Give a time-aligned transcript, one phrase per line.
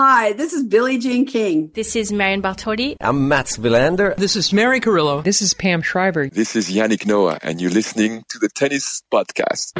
[0.00, 1.72] Hi, this is Billie Jean King.
[1.74, 2.94] This is Marion Bartoli.
[3.00, 4.14] I'm Mats Wilander.
[4.14, 5.22] This is Mary Carillo.
[5.22, 6.28] This is Pam Shriver.
[6.28, 9.72] This is Yannick Noah, and you're listening to the Tennis Podcast.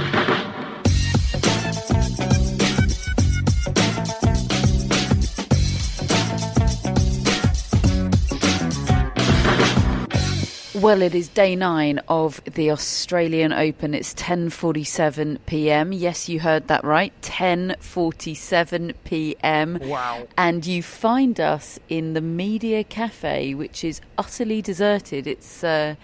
[10.81, 13.95] Well, it is day nine of the Australian Open.
[13.95, 15.93] It's 10:47 p.m.
[15.93, 17.13] Yes, you heard that right.
[17.21, 19.81] 10:47 p.m.
[19.83, 20.29] Wow.
[20.37, 25.27] And you find us in the Media Cafe, which is utterly deserted.
[25.27, 25.97] It's uh,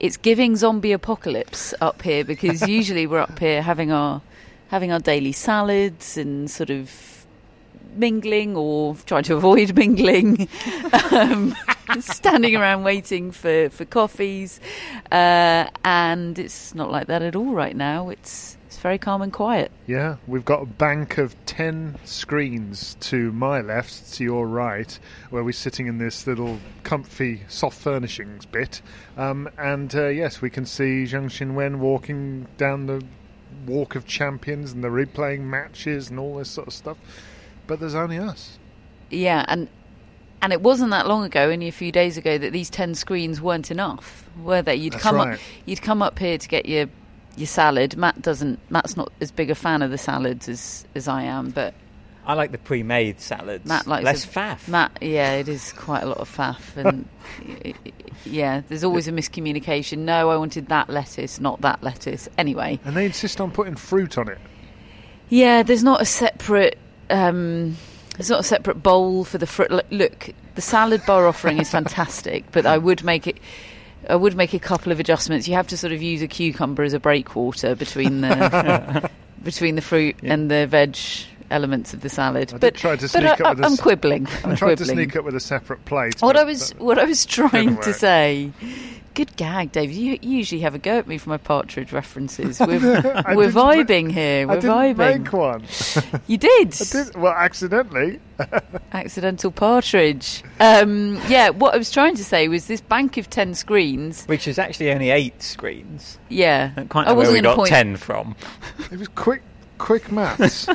[0.00, 4.20] it's giving zombie apocalypse up here because usually we're up here having our
[4.66, 7.11] having our daily salads and sort of
[7.96, 10.48] mingling or trying to avoid mingling,
[11.12, 11.54] um,
[12.00, 14.60] standing around waiting for, for coffees.
[15.10, 18.08] Uh, and it's not like that at all right now.
[18.08, 19.70] It's, it's very calm and quiet.
[19.86, 24.98] Yeah, we've got a bank of 10 screens to my left, to your right,
[25.30, 28.80] where we're sitting in this little comfy soft furnishings bit.
[29.16, 33.04] Um, and uh, yes, we can see Zheng Qinwen walking down the
[33.66, 36.98] Walk of Champions and the replaying matches and all this sort of stuff.
[37.66, 38.58] But there's only us.
[39.10, 39.68] Yeah, and
[40.40, 43.40] and it wasn't that long ago, only a few days ago, that these ten screens
[43.40, 44.74] weren't enough, were they?
[44.74, 45.34] You'd That's come right.
[45.34, 46.86] up, you'd come up here to get your
[47.36, 47.96] your salad.
[47.96, 48.58] Matt doesn't.
[48.70, 51.74] Matt's not as big a fan of the salads as as I am, but
[52.26, 53.66] I like the pre-made salads.
[53.66, 54.68] Matt likes less a- faff.
[54.68, 57.06] Matt, yeah, it is quite a lot of faff, and
[57.46, 57.92] y- y-
[58.24, 59.98] yeah, there's always a miscommunication.
[59.98, 62.28] No, I wanted that lettuce, not that lettuce.
[62.38, 64.38] Anyway, And they insist on putting fruit on it.
[65.28, 66.78] yeah, there's not a separate.
[67.12, 67.76] Um,
[68.16, 69.70] there's not a separate bowl for the fruit.
[69.90, 73.38] Look, the salad bar offering is fantastic, but I would make it.
[74.08, 75.46] I would make a couple of adjustments.
[75.46, 79.08] You have to sort of use a cucumber as a breakwater between the
[79.44, 80.96] between the fruit and the veg
[81.50, 82.52] elements of the salad.
[82.52, 84.26] I but try to but sneak I, up with a I'm s- quibbling.
[84.44, 84.96] I'm I tried to quibbling.
[85.08, 86.20] sneak up with a separate plate.
[86.20, 88.50] What I was what I was trying to say.
[89.14, 89.94] Good gag, David.
[89.94, 92.58] You, you usually have a go at me for my partridge references.
[92.66, 94.46] We're, we're didn't ma- vibing here.
[94.48, 95.22] We're I didn't vibing.
[95.22, 96.20] make one.
[96.26, 96.74] You did.
[96.80, 97.14] I did.
[97.16, 98.20] Well, accidentally.
[98.92, 100.42] Accidental partridge.
[100.60, 104.24] Um, yeah, what I was trying to say was this bank of 10 screens.
[104.26, 106.18] Which is actually only eight screens.
[106.28, 106.72] Yeah.
[106.76, 108.34] I quite I where wasn't we gonna got point- ten from.
[108.90, 109.42] It was quick,
[109.78, 110.68] quick maths.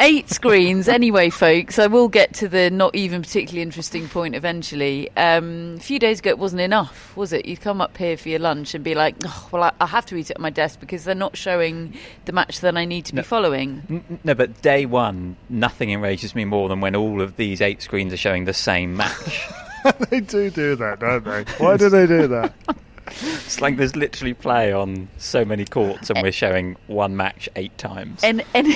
[0.00, 1.78] Eight screens, anyway, folks.
[1.78, 5.08] I will get to the not even particularly interesting point eventually.
[5.16, 7.46] Um, a few days ago, it wasn't enough, was it?
[7.46, 10.04] You'd come up here for your lunch and be like, oh, well, I, I have
[10.06, 11.94] to eat it at my desk because they're not showing
[12.24, 13.22] the match that I need to No.
[13.22, 13.82] be following.
[13.88, 17.60] N- n- No, but day one, nothing enrages me more than when all of these
[17.60, 19.48] eight screens are showing the same match.
[20.10, 21.44] they do do that, don't they?
[21.58, 22.52] Why do they do that?
[23.06, 27.76] it's like there's literally play on so many courts, and we're showing one match eight
[27.78, 28.24] times.
[28.24, 28.66] And, and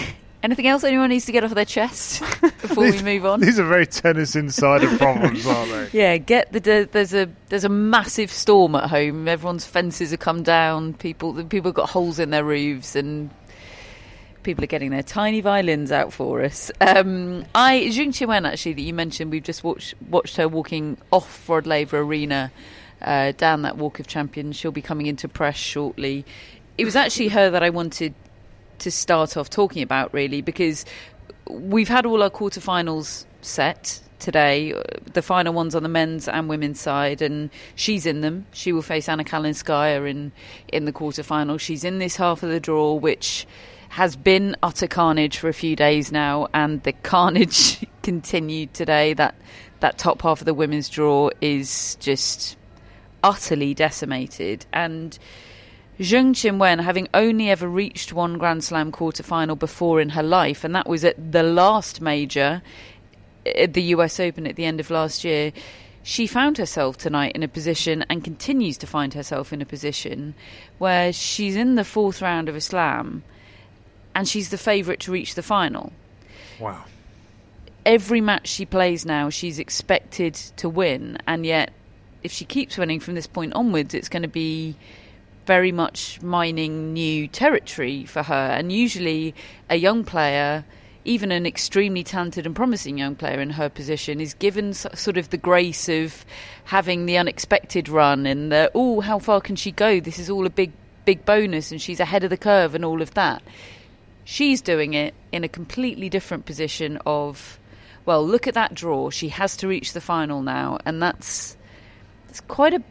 [0.43, 3.41] anything else anyone needs to get off their chest before we move on?
[3.41, 5.99] These are very tennis insider problems, aren't they?
[5.99, 9.29] Yeah, get the, the there's a there's a massive storm at home.
[9.29, 10.95] Everyone's fences have come down.
[10.95, 13.31] People the people have got holes in their roofs, and
[14.43, 16.71] people are getting their tiny violins out for us.
[16.81, 19.31] Um, I Jung Wen actually that you mentioned.
[19.31, 22.53] We've just watched watched her walking off Rod Laver Arena
[23.03, 24.57] uh, down that Walk of Champions.
[24.57, 26.25] She'll be coming into press shortly.
[26.77, 28.15] It was actually her that I wanted
[28.81, 30.85] to start off talking about really because
[31.49, 34.75] we've had all our quarterfinals set today.
[35.13, 38.47] The final ones on the men's and women's side and she's in them.
[38.53, 40.33] She will face Anna Kalinskaya in
[40.69, 41.61] in the quarterfinal.
[41.61, 43.47] She's in this half of the draw which
[43.91, 49.15] has been utter carnage for a few days now and the carnage continued today.
[49.15, 49.35] That
[49.81, 52.57] that top half of the women's draw is just
[53.23, 54.67] utterly decimated.
[54.73, 55.19] And
[55.99, 60.75] Zheng Qinwen, having only ever reached one Grand Slam quarterfinal before in her life, and
[60.75, 62.63] that was at the last major,
[63.45, 65.53] at the US Open at the end of last year,
[66.05, 70.35] she found herself tonight in a position and continues to find herself in a position
[70.79, 73.23] where she's in the fourth round of a slam
[74.15, 75.93] and she's the favourite to reach the final.
[76.61, 76.85] Wow.
[77.85, 81.73] Every match she plays now, she's expected to win, and yet
[82.23, 84.77] if she keeps winning from this point onwards, it's going to be
[85.49, 88.49] very much mining new territory for her.
[88.59, 89.35] And usually,
[89.71, 90.63] a young player
[91.07, 95.31] even an extremely talented and promising young player in her position is given sort of
[95.31, 96.27] the grace of
[96.65, 100.01] having the unexpected run and the oh how far can she go?
[100.01, 100.71] This is all a big
[101.07, 103.43] big bonus and she's ahead of the curve and all of that.
[104.25, 107.59] She's doing it in a completely different position of
[108.05, 109.09] well look at that draw.
[109.09, 110.77] She has to reach the final now.
[110.85, 111.57] And that's
[112.29, 112.83] it's quite a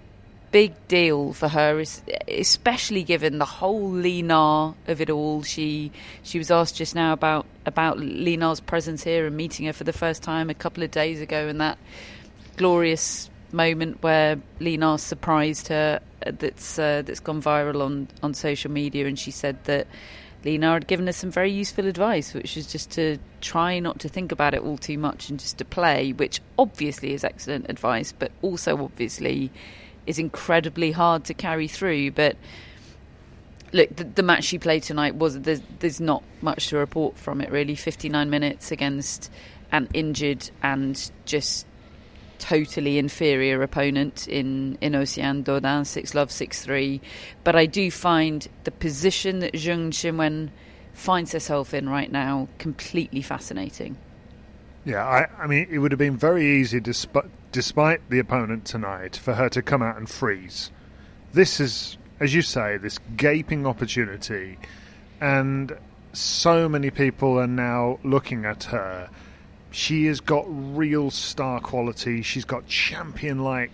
[0.51, 1.83] big deal for her,
[2.27, 5.43] especially given the whole Li Na of it all.
[5.43, 5.91] She
[6.23, 9.83] she was asked just now about about Li Na's presence here and meeting her for
[9.83, 11.77] the first time a couple of days ago, and that
[12.55, 18.33] glorious moment where Li Na surprised her uh, that's uh, that's gone viral on on
[18.33, 19.87] social media, and she said that.
[20.45, 23.99] Li Na had given us some very useful advice, which is just to try not
[23.99, 27.65] to think about it all too much and just to play, which obviously is excellent
[27.69, 29.51] advice, but also obviously
[30.07, 32.11] is incredibly hard to carry through.
[32.11, 32.37] But
[33.73, 37.41] look, the, the, match she played tonight was there's, there's not much to report from
[37.41, 37.75] it really.
[37.75, 39.31] 59 minutes against
[39.71, 41.67] an injured and just
[42.39, 47.01] totally inferior opponent in in Océane Dodin, six love, six three.
[47.43, 50.49] But I do find the position that Zheng Qinwen
[50.93, 53.97] finds herself in right now completely fascinating.
[54.85, 57.25] Yeah, I, I mean, it would have been very easy, despite,
[57.57, 60.69] despite the opponent tonight, for her to come out and freeze.
[61.33, 64.59] This is, as you say, this gaping opportunity,
[65.19, 65.75] and
[66.13, 69.09] so many people are now looking at her.
[69.71, 72.21] She has got real star quality.
[72.21, 73.71] She's got champion like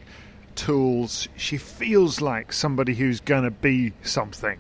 [0.56, 1.28] tools.
[1.36, 4.60] She feels like somebody who's going to be something,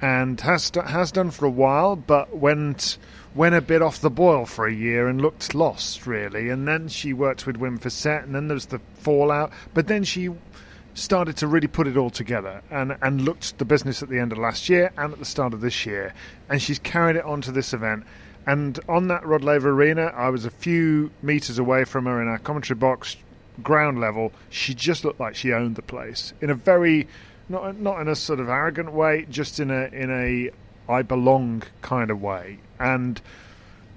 [0.00, 2.98] and has has done for a while, but went
[3.34, 6.48] went a bit off the boil for a year and looked lost, really.
[6.48, 9.52] And then she worked with Wim Fissette, and then there was the fallout.
[9.74, 10.30] But then she
[10.94, 14.32] started to really put it all together and, and looked the business at the end
[14.32, 16.14] of last year and at the start of this year.
[16.48, 18.04] And she's carried it on to this event.
[18.46, 22.28] And on that Rod Laver Arena, I was a few metres away from her in
[22.28, 23.16] our commentary box,
[23.62, 24.32] ground level.
[24.48, 27.08] She just looked like she owned the place in a very,
[27.48, 30.50] not not in a sort of arrogant way, just in a in a
[30.88, 32.58] I belong kind of way.
[32.78, 33.20] And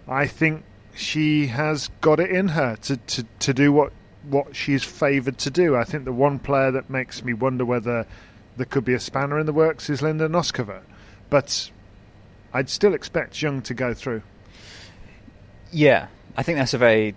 [0.07, 0.63] I think
[0.95, 3.93] she has got it in her to, to, to do what,
[4.23, 5.75] what she's favoured to do.
[5.75, 8.05] I think the one player that makes me wonder whether
[8.57, 10.81] there could be a spanner in the works is Linda Noskova.
[11.29, 11.69] But
[12.53, 14.23] I'd still expect Zheng to go through.
[15.71, 17.15] Yeah, I think that's a very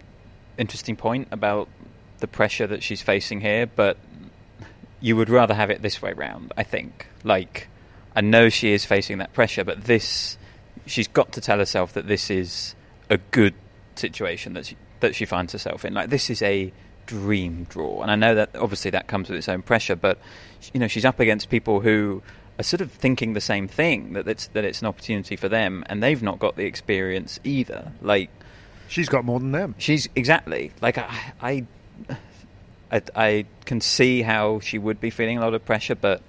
[0.58, 1.69] interesting point about
[2.19, 3.96] the pressure that she's facing here, but
[5.03, 7.09] you would rather have it this way round, I think.
[7.25, 7.69] Like,
[8.15, 10.39] I know she is facing that pressure, but this
[10.87, 12.75] she's got to tell herself that this is
[13.11, 13.55] a good
[13.95, 15.93] situation that she, that she finds herself in.
[15.93, 16.73] Like this is a
[17.07, 20.19] dream draw, and I know that obviously that comes with its own pressure, but
[20.73, 22.23] you know she's up against people who
[22.59, 25.85] are sort of thinking the same thing that it's that it's an opportunity for them,
[25.89, 27.93] and they've not got the experience either.
[28.01, 28.31] Like
[28.89, 29.75] she's got more than them.
[29.79, 31.32] She's exactly like I.
[31.41, 31.67] I
[32.93, 36.22] I, I can see how she would be feeling a lot of pressure, but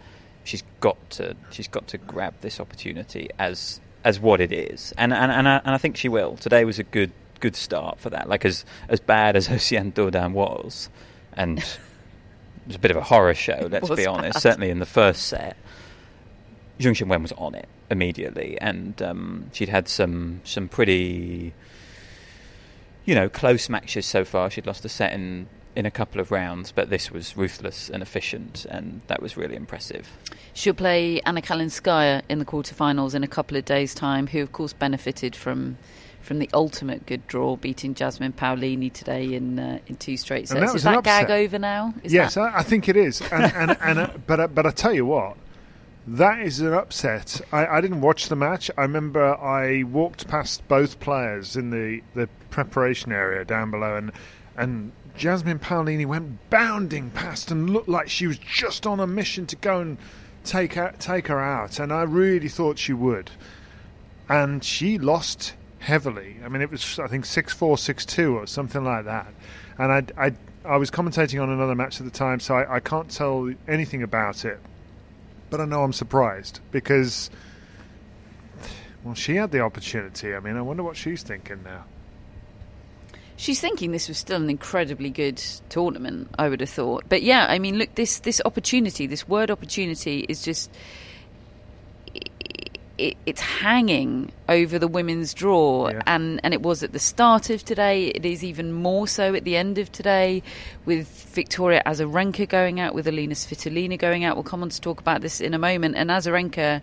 [0.44, 5.14] she's got to she's got to grab this opportunity as as what it is, and
[5.14, 6.38] and and I, and I think she will.
[6.38, 8.30] Today was a good good start for that.
[8.30, 10.90] Like as as bad as Océane Dodin was,
[11.34, 11.80] and it
[12.68, 13.68] was a bit of a horror show.
[13.70, 14.36] Let's be honest.
[14.36, 14.42] Bad.
[14.42, 15.58] Certainly in the first set,
[16.80, 21.54] Zheng Qinwen was on it immediately, and um, she'd had some some pretty
[23.06, 24.50] you know close matches so far.
[24.50, 28.04] She'd lost a set in in a couple of rounds, but this was ruthless and
[28.04, 30.08] efficient, and that was really impressive.
[30.54, 34.52] She'll play Anna Kalinskaya in the quarterfinals in a couple of days' time, who of
[34.52, 35.78] course benefited from
[36.22, 40.60] from the ultimate good draw, beating Jasmine Paolini today in uh, in two straight sets.
[40.72, 41.94] That is that gag over now?
[42.04, 42.54] Is yes, that...
[42.54, 43.22] I, I, think it is.
[43.22, 45.36] And, and, and uh, but uh, but I tell you what,
[46.08, 47.42] that is an upset.
[47.52, 48.72] I, I, didn't watch the match.
[48.78, 54.12] I remember I walked past both players in the, the preparation area down below, and
[54.56, 59.46] and Jasmine Paolini went bounding past and looked like she was just on a mission
[59.48, 59.98] to go and
[60.44, 61.80] take her, take her out.
[61.80, 63.30] And I really thought she would.
[64.28, 66.38] And she lost heavily.
[66.44, 69.28] I mean, it was, I think, 6 4, 6 2 or something like that.
[69.78, 70.34] And I, I,
[70.66, 74.02] I was commentating on another match at the time, so I, I can't tell anything
[74.04, 74.60] about it.
[75.50, 77.30] but I know I'm surprised because,
[79.04, 80.34] well, she had the opportunity.
[80.34, 81.86] I mean, I wonder what she's thinking now.
[83.36, 85.38] She's thinking this was still an incredibly good
[85.70, 87.04] tournament, I would have thought.
[87.10, 90.70] But yeah, I mean, look, this this opportunity, this word opportunity, is just
[92.98, 96.02] it, it's hanging over the women's draw, Yeah.
[96.06, 98.08] and and it was at the start of today.
[98.08, 100.44] It is even more so at the end of today,
[100.86, 104.36] with Victoria Azarenka going out, with Elina Svitolina going out.
[104.36, 105.96] We'll come on to talk about this in a moment.
[105.96, 106.82] And Azarenka,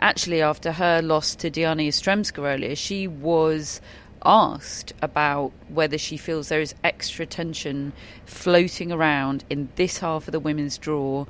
[0.00, 3.82] actually, after her loss to Dayana Yastremska earlier, she was
[4.24, 7.92] asked about whether she feels there is extra tension
[8.26, 11.26] floating around in this half of the women's draw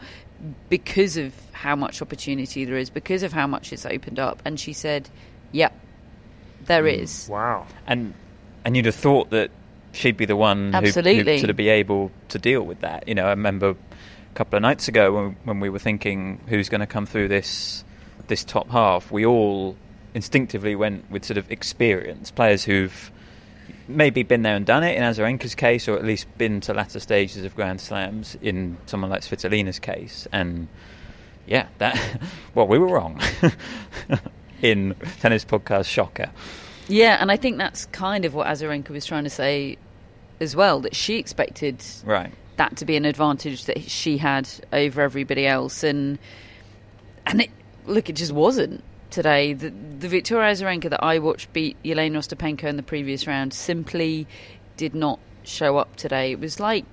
[0.69, 4.41] because of how much opportunity there is, because of how much it's opened up.
[4.45, 5.09] And she said,
[5.53, 5.73] Yep,
[6.67, 7.29] there mm, is.
[7.31, 7.67] Wow.
[7.87, 8.15] and
[8.65, 9.51] and you'd have thought that
[9.93, 11.39] she'd be the one who, who Absolutely.
[11.39, 13.09] sort of be able to deal with that.
[13.09, 16.69] You know, I remember a couple of nights ago when, when we were thinking who's
[16.69, 17.85] going to come through this
[18.29, 19.77] this top half, we all
[20.15, 23.11] instinctively went with sort of experience players who've
[23.89, 27.01] maybe been there and done it in Azarenka's case, or at least been to latter
[27.01, 30.29] stages of Grand Slams in someone like Svitolina's case.
[30.33, 30.69] And
[31.47, 31.99] yeah, that
[32.55, 33.21] well, we were wrong
[34.63, 36.31] in tennis podcast shocker.
[36.89, 39.79] Yeah, and I think that's kind of what Azarenka was trying to say
[40.41, 42.33] as well, that she expected Right.
[42.57, 45.83] that to be an advantage that she had over everybody else.
[45.85, 46.19] And
[47.27, 47.51] and it,
[47.87, 49.53] look, it just wasn't today.
[49.53, 54.27] The, the Victoria Azarenka that I watched beat Jelena Ostapenko in the previous round simply
[54.77, 56.33] did not show up today.
[56.33, 56.85] It was like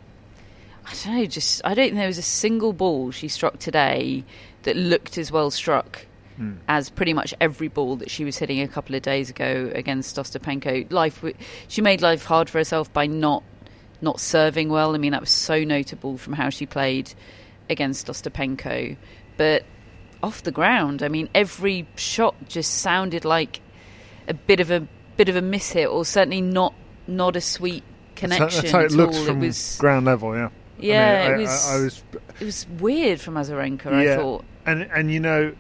[0.85, 4.23] I don't know, just I don't think there was a single ball she struck today
[4.63, 6.05] that looked as well struck
[6.37, 6.53] hmm.
[6.67, 10.15] as pretty much every ball that she was hitting a couple of days ago against
[10.15, 10.89] Ostapenko.
[10.91, 11.23] Life,
[11.67, 13.43] she made life hard for herself by not
[14.01, 14.95] not serving well.
[14.95, 17.13] I mean, that was so notable from how she played
[17.69, 18.95] against Ostapenko.
[19.35, 19.65] But
[20.23, 23.59] off the ground, I mean, every shot just sounded like
[24.27, 26.73] a bit of a bit of a miss hit, or certainly not
[27.07, 27.83] not a sweet
[28.15, 29.25] connection That's, that's how it looks all.
[29.25, 30.35] from it was ground level.
[30.35, 30.49] Yeah.
[30.79, 32.03] Yeah, I it I- was- I, I was
[32.39, 33.87] it was weird from Azarenka.
[33.87, 34.45] I thought.
[34.65, 35.53] And and you know,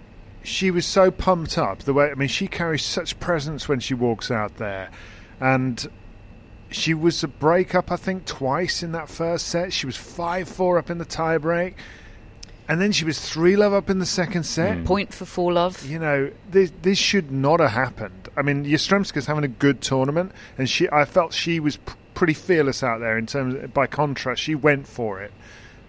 [0.43, 1.79] she was so pumped up.
[1.79, 4.91] The way I mean, she carries such presence when she walks out there,
[5.39, 5.87] and
[6.69, 7.91] she was a break up.
[7.91, 9.71] I think twice in that first set.
[9.73, 11.75] She was five four up in the tie break,
[12.67, 14.77] and then she was three love up in the second set.
[14.77, 14.85] Mm.
[14.85, 15.85] Point for four love.
[15.85, 18.29] You know, this this should not have happened.
[18.35, 21.77] I mean, Yastremska's having a good tournament, and she I felt she was
[22.13, 23.69] pretty fearless out there in terms.
[23.73, 25.31] by contrast, she went for it,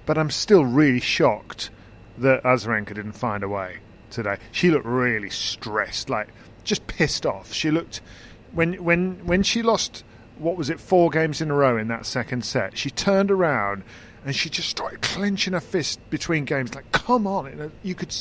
[0.07, 1.71] but I'm still really shocked
[2.19, 3.79] that Azarenka didn't find a way
[4.11, 4.37] today.
[4.53, 6.29] She looked really stressed, like
[6.65, 7.53] just pissed off.
[7.53, 8.01] She looked
[8.53, 10.05] when when when she lost
[10.39, 12.79] what was it four games in a row in that second set.
[12.79, 13.83] She turned around
[14.25, 17.47] and she just started clenching her fist between games, like come on!
[17.47, 18.13] You, you could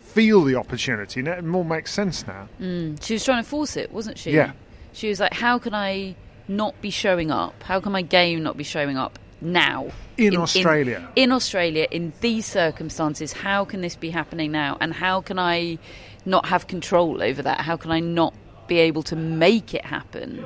[0.00, 1.20] feel the opportunity.
[1.20, 2.48] and It all makes sense now.
[2.60, 3.02] Mm.
[3.02, 4.32] She was trying to force it, wasn't she?
[4.32, 4.52] Yeah.
[4.92, 6.16] She was like, "How can I
[6.48, 7.62] not be showing up?
[7.62, 11.08] How can my game not be showing up now In Australia.
[11.16, 14.76] In, Australia, in these circumstances, how can this be happening now?
[14.80, 15.78] And how can I
[16.26, 17.60] not have control over that?
[17.60, 18.34] How can I not
[18.66, 20.44] be able to make it happen?"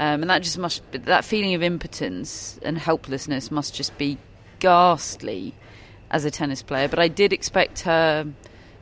[0.00, 4.16] Um, and that just must that feeling of impotence and helplessness must just be
[4.58, 5.54] ghastly
[6.10, 6.88] as a tennis player.
[6.88, 8.26] But I did expect her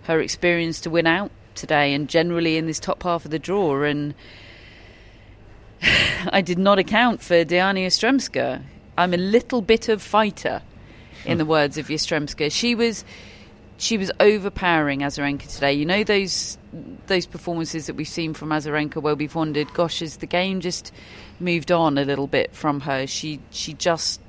[0.05, 3.83] her experience to win out today, and generally in this top half of the draw.
[3.83, 4.15] And
[5.83, 8.63] I did not account for Dayana Yastremska.
[8.97, 10.63] I'm a little bit of fighter,
[11.25, 12.53] in the words of Yastremska.
[12.53, 13.05] She was
[13.79, 15.73] she was overpowering Azarenka today.
[15.73, 16.59] You know those
[17.07, 20.93] those performances that we've seen from Azarenka where we've wondered, gosh, has the game just
[21.41, 23.07] moved on a little bit from her?
[23.07, 24.21] She she just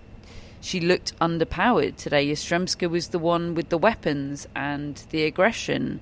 [0.62, 2.28] she looked underpowered today.
[2.28, 6.00] Yastremska was the one with the weapons and the aggression,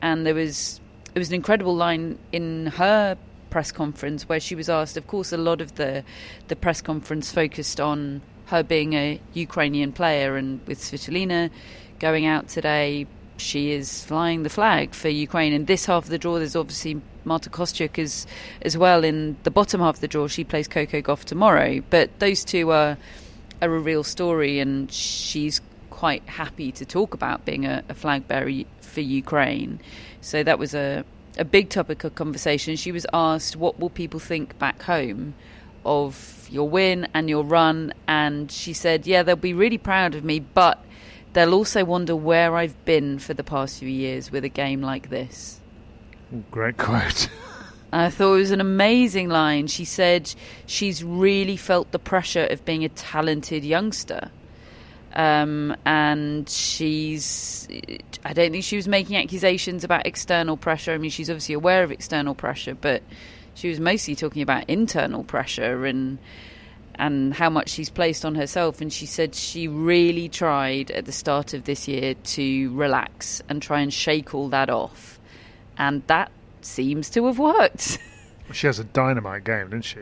[0.00, 0.80] and there was
[1.14, 3.18] it was an incredible line in her
[3.50, 4.96] press conference where she was asked.
[4.96, 6.04] Of course, a lot of the
[6.46, 11.50] the press conference focused on her being a Ukrainian player, and with Svitolina
[12.04, 13.06] going out today,
[13.38, 15.54] she is flying the flag for Ukraine.
[15.54, 18.26] In this half of the draw, there's obviously Marta Kostyuk as
[18.60, 19.04] as well.
[19.04, 21.80] In the bottom half of the draw, she plays Coco Gauff tomorrow.
[21.88, 22.98] But those two are
[23.62, 28.28] are a real story, and she's quite happy to talk about being a, a flag
[28.28, 29.80] bearer for Ukraine.
[30.20, 31.06] So that was a
[31.38, 32.76] a big topic of conversation.
[32.76, 35.32] She was asked, "What will people think back home
[35.86, 40.22] of your win and your run?" And she said, "Yeah, they'll be really proud of
[40.22, 40.83] me, but
[41.34, 45.10] they'll also wonder where I've been for the past few years with a game like
[45.10, 45.60] this."
[46.50, 47.28] Great quote.
[47.94, 49.68] I thought it was an amazing line.
[49.68, 50.34] She said
[50.66, 54.30] she's really felt the pressure of being a talented youngster.
[55.14, 57.68] Um, and she's,
[58.24, 60.92] I don't think she was making accusations about external pressure.
[60.92, 63.04] I mean, she's obviously aware of external pressure, but
[63.54, 66.18] she was mostly talking about internal pressure and
[66.96, 68.80] and how much she's placed on herself.
[68.80, 73.60] And she said she really tried at the start of this year to relax and
[73.62, 75.18] try and shake all that off,
[75.78, 77.98] and that seems to have worked.
[78.52, 80.00] She has a dynamite game, doesn't she?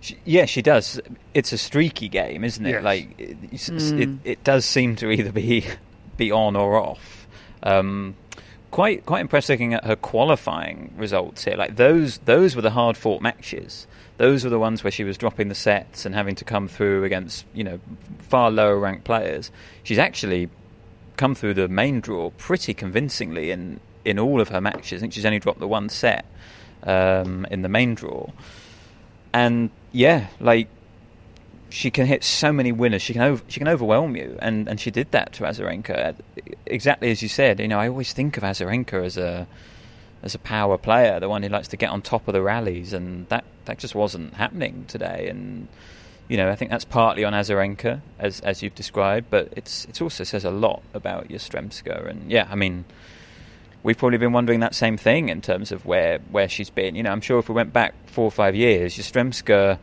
[0.00, 1.00] She, yeah, she does.
[1.32, 2.70] It's a streaky game, isn't it?
[2.70, 2.82] Yes.
[2.82, 4.00] Like it, Mm.
[4.24, 5.64] it, it does seem to either be
[6.16, 7.28] be on or off.
[7.62, 8.16] Um,
[8.72, 11.54] quite quite impressed looking at her qualifying results here.
[11.56, 13.86] Like those those were the hard fought matches.
[14.20, 17.04] Those were the ones where she was dropping the sets and having to come through
[17.04, 17.80] against you know
[18.18, 19.50] far lower ranked players.
[19.82, 20.50] She's actually
[21.16, 25.00] come through the main draw pretty convincingly in in all of her matches.
[25.00, 26.26] I think she's only dropped the one set
[26.82, 28.28] um, in the main draw,
[29.32, 30.68] and yeah, like
[31.70, 33.00] she can hit so many winners.
[33.00, 36.14] She can over, she can overwhelm you, and, and she did that to Azarenka.
[36.66, 37.58] Exactly as you said.
[37.58, 39.46] You know, I always think of Azarenka as a
[40.22, 42.92] as a power player, the one who likes to get on top of the rallies,
[42.92, 45.28] and that that just wasn't happening today.
[45.28, 45.68] And
[46.28, 50.00] you know, I think that's partly on Azarenka, as as you've described, but it's it
[50.00, 52.08] also says a lot about Yastremska.
[52.08, 52.84] And yeah, I mean,
[53.82, 56.94] we've probably been wondering that same thing in terms of where where she's been.
[56.94, 59.78] You know, I'm sure if we went back four or five years, Yastremska.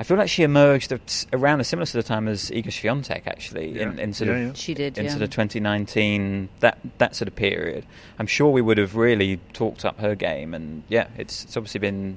[0.00, 0.92] I feel like she emerged
[1.34, 4.46] around a similar sort of time as Iga Swiatek, actually, in, in sort Yeah, of
[4.46, 4.52] yeah.
[4.54, 5.10] She did, in yeah.
[5.10, 7.84] sort of 2019, that that sort of period.
[8.18, 11.80] I'm sure we would have really talked up her game, and yeah, it's it's obviously
[11.80, 12.16] been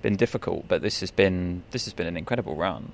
[0.00, 2.92] been difficult, but this has been this has been an incredible run.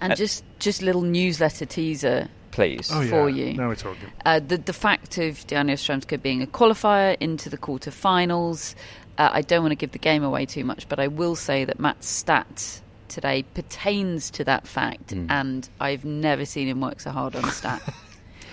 [0.00, 3.10] And Uh, just just a little newsletter teaser Please, Oh, yeah.
[3.10, 3.52] for you.
[3.54, 4.08] Now we're talking.
[4.24, 8.76] Uh, the the fact of Dayana Yastremska being a qualifier into the quarterfinals,
[9.18, 11.64] uh, I don't want to give the game away too much, but I will say
[11.64, 15.26] that Matt's stat today pertains to that fact, Mm.
[15.30, 17.82] and I've never seen him work so hard on a stat.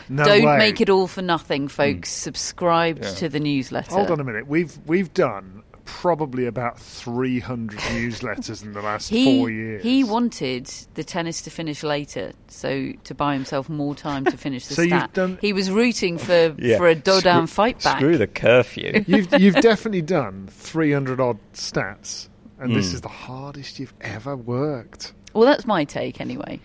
[0.10, 0.58] No don't way.
[0.58, 2.10] make it all for nothing, folks.
[2.10, 3.10] Subscribe Yeah.
[3.16, 3.90] to the newsletter.
[3.96, 4.48] Hold on a minute.
[4.48, 9.82] We've we've done probably about 300 newsletters in the last He, four years.
[9.82, 14.66] he wanted the tennis to finish later, so to buy himself more time to finish
[14.68, 15.14] the So you've stat.
[15.14, 16.78] done- He was rooting for, Yeah.
[16.78, 17.98] for a Dodin Screw- fight back.
[18.00, 19.06] Screw the curfew.
[19.08, 22.28] You've you've definitely done 300 odd stats,
[22.64, 22.96] and this Hmm.
[22.96, 25.14] is the hardest you've ever worked.
[25.34, 26.60] Well, that's my take anyway.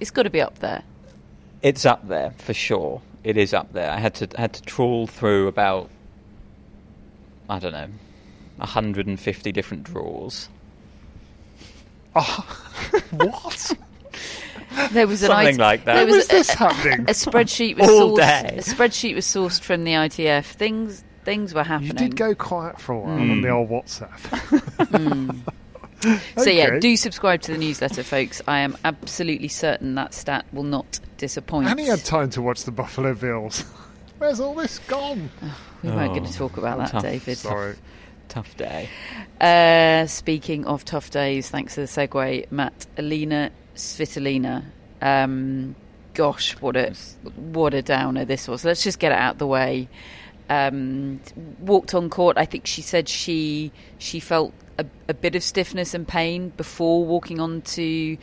[0.00, 0.82] It's got to be up there.
[1.62, 3.02] it's up there for sure.
[3.22, 3.90] It is up there.
[3.90, 5.90] I had to had to trawl through about
[7.50, 7.88] I don't know,
[8.56, 10.48] 150 different drawers.
[13.10, 13.72] What?
[14.92, 15.94] There was an Something it- like that.
[15.94, 17.00] There When was was this a, happening?
[17.00, 18.42] a spreadsheet was All sourced.
[18.48, 18.54] day.
[18.58, 20.44] A spreadsheet was sourced from the ITF.
[20.46, 21.90] Things things were happening.
[21.92, 25.44] You did go quiet for a while on the old WhatsApp.
[26.38, 28.40] So yeah, do subscribe to the newsletter, folks.
[28.48, 31.68] I am absolutely certain that stat will not disappoint.
[31.68, 33.60] And he had time to watch the Buffalo Bills.
[34.16, 35.28] Where's all this gone?
[35.82, 37.02] we weren't going Oh, to talk about that, tough.
[37.02, 37.36] David.
[37.36, 37.74] Sorry.
[38.28, 38.88] Tough day.
[39.40, 42.86] Uh, speaking of tough days, thanks for the segue, Matt.
[42.96, 44.64] Elina Svitolina.
[45.02, 45.74] Um,
[46.14, 46.94] gosh, what a
[47.36, 48.64] what a downer this was.
[48.64, 49.88] Let's just get it out of the way.
[50.50, 51.20] Um,
[51.60, 52.36] walked on court.
[52.36, 57.04] I think she said she she felt a, a bit of stiffness and pain before
[57.04, 58.16] walking onto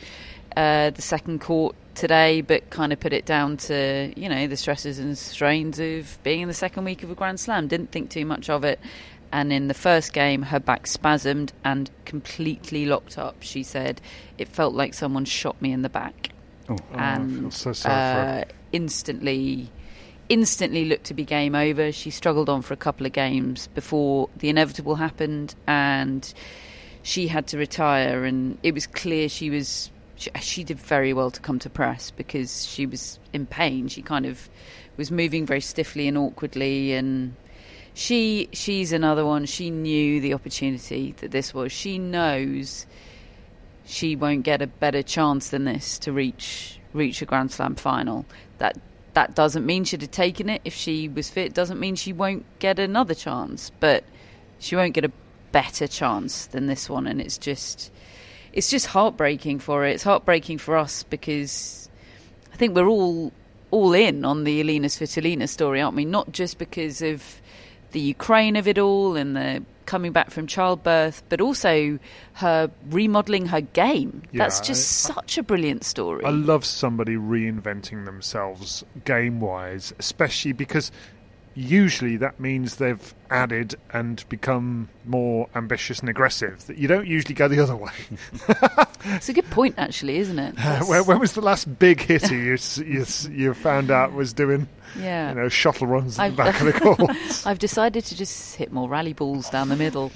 [0.56, 4.56] uh, the second court today, but kind of put it down to you know the
[4.56, 7.66] stresses and strains of being in the second week of a Grand Slam.
[7.66, 8.78] Didn't think too much of it.
[9.30, 13.36] And in the first game, her back spasmed and completely locked up.
[13.40, 14.00] She said,
[14.38, 16.30] It felt like someone shot me in the back.
[16.68, 18.44] Oh, I and feel so sorry for her.
[18.48, 19.70] uh, instantly,
[20.28, 21.92] instantly looked to be game over.
[21.92, 26.32] She struggled on for a couple of games before the inevitable happened, and
[27.02, 28.24] she had to retire.
[28.24, 29.90] And it was clear she was.
[30.16, 33.86] She, she did very well to come to press because she was in pain.
[33.88, 34.48] She kind of
[34.96, 37.34] was moving very stiffly and awkwardly, and
[37.94, 39.46] she she's another one.
[39.46, 41.72] She knew the opportunity that this was.
[41.72, 42.86] She knows
[43.86, 48.26] she won't get a better chance than this to reach reach a Grand Slam final.
[48.58, 48.76] That
[49.14, 51.54] that doesn't mean she'd have taken it if she was fit.
[51.54, 54.04] Doesn't mean she won't get another chance, but
[54.58, 55.12] she won't get a
[55.52, 57.06] better chance than this one.
[57.06, 57.90] And it's just
[58.52, 59.86] it's just heartbreaking for her.
[59.86, 61.88] It's heartbreaking for us because
[62.52, 63.32] I think we're all
[63.70, 66.04] all in on the Elina Svitolina story, aren't we?
[66.04, 67.40] Not just because of
[67.92, 71.98] the Ukraine of it all and the coming back from childbirth, but also
[72.34, 74.22] her remodeling her game.
[74.30, 76.24] Yeah, That's just I- such a brilliant story.
[76.24, 80.92] I love somebody reinventing themselves game wise, especially because
[81.58, 86.64] usually that means they've added and become more ambitious and aggressive.
[86.66, 87.90] That you don't usually go the other way.
[89.04, 90.54] It's a good point, actually, isn't it?
[90.88, 94.68] when, when was the last big hitter you, you, you found out was doing,
[94.98, 95.30] Yeah.
[95.30, 97.46] you know, shuttle runs at I've- the back of the courts?
[97.46, 100.12] I've decided to just hit more rally balls down the middle.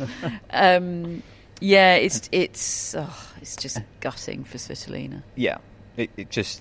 [0.51, 1.23] um,
[1.61, 5.23] yeah, it's it's oh, it's just gutting for Svitolina.
[5.37, 5.59] yeah,
[5.97, 6.61] it, it just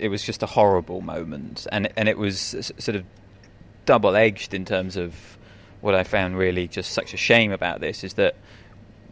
[0.00, 3.04] it was just a horrible moment, and and it was sort of
[3.84, 5.14] double edged in terms of
[5.80, 8.36] what I found really just such a shame about this is that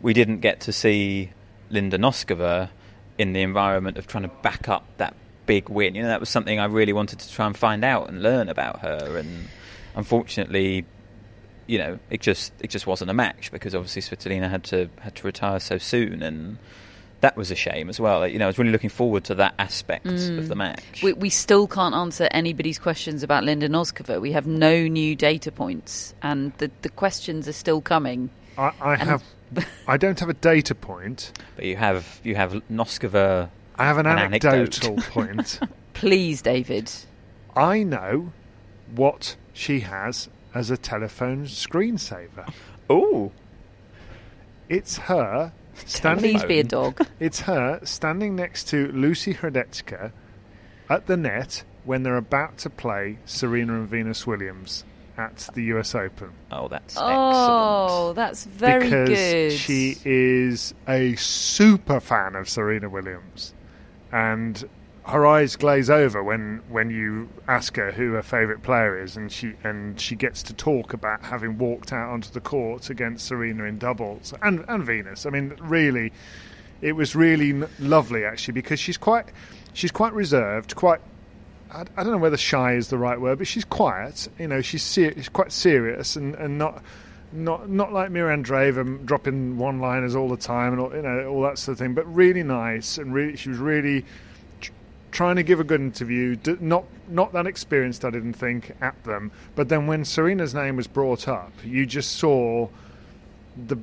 [0.00, 1.30] we didn't get to see
[1.68, 2.70] Linda Noskova
[3.18, 5.14] in the environment of trying to back up that
[5.46, 5.94] big win.
[5.94, 8.48] You know, that was something I really wanted to try and find out and learn
[8.48, 9.48] about her, and
[9.94, 10.86] unfortunately.
[11.66, 15.14] You know, it just it just wasn't a match because obviously Svitolina had to had
[15.14, 16.58] to retire so soon, and
[17.20, 18.26] that was a shame as well.
[18.26, 20.48] You know, I was really looking forward to that aspect of mm.
[20.48, 21.02] the match.
[21.02, 24.20] We, we still can't answer anybody's questions about Linda Noskova.
[24.20, 28.30] We have no new data points, and the, the questions are still coming.
[28.56, 29.22] I, I have,
[29.86, 31.32] I don't have a data point.
[31.56, 33.50] But you have you have Noskova.
[33.76, 35.10] I have an, An anecdotal anecdote.
[35.10, 35.60] point.
[35.94, 36.90] Please, David.
[37.56, 38.32] I know
[38.94, 42.52] what she has as a telephone screensaver.
[42.88, 43.32] Oh,
[44.68, 45.52] It's her
[45.86, 46.32] standing.
[46.38, 47.06] Please be a dog.
[47.20, 50.12] It's her standing next to Lucy Hradecka
[50.88, 54.84] at the net when they're about to play Serena and Venus Williams
[55.16, 56.32] at the US Open.
[56.50, 57.90] oh, that's oh, excellent.
[57.90, 59.52] Oh, that's very because good.
[59.52, 63.52] she is a super fan of Serena Williams,
[64.12, 64.66] and
[65.10, 69.30] her eyes glaze over when, when you ask her who her favourite player is, and
[69.30, 73.64] she and she gets to talk about having walked out onto the court against Serena
[73.64, 75.26] in doubles and and Venus.
[75.26, 76.12] I mean, really,
[76.80, 79.26] it was really n- lovely actually because she's quite
[79.72, 81.00] she's quite reserved, quite.
[81.72, 84.28] I, don't know whether shy is the right word, but she's quiet.
[84.40, 86.82] You know, she's ser- she's quite serious and, and not
[87.32, 91.28] not not like Mira Andreeva dropping one liners all the time and all, you know
[91.28, 94.04] all that sort of thing, but really nice and really she was really
[95.10, 96.36] trying to give a good interview.
[96.60, 100.86] Not not that experienced, I didn't think at them, but then when Serena's name was
[100.86, 102.68] brought up, you just saw
[103.66, 103.76] the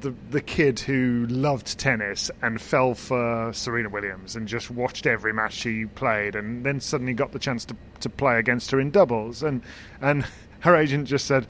[0.00, 5.32] the the kid who loved tennis and fell for Serena Williams and just watched every
[5.32, 8.90] match she played and then suddenly got the chance to to play against her in
[8.90, 9.42] doubles.
[9.42, 9.62] And
[10.00, 10.26] and
[10.60, 11.46] her agent just said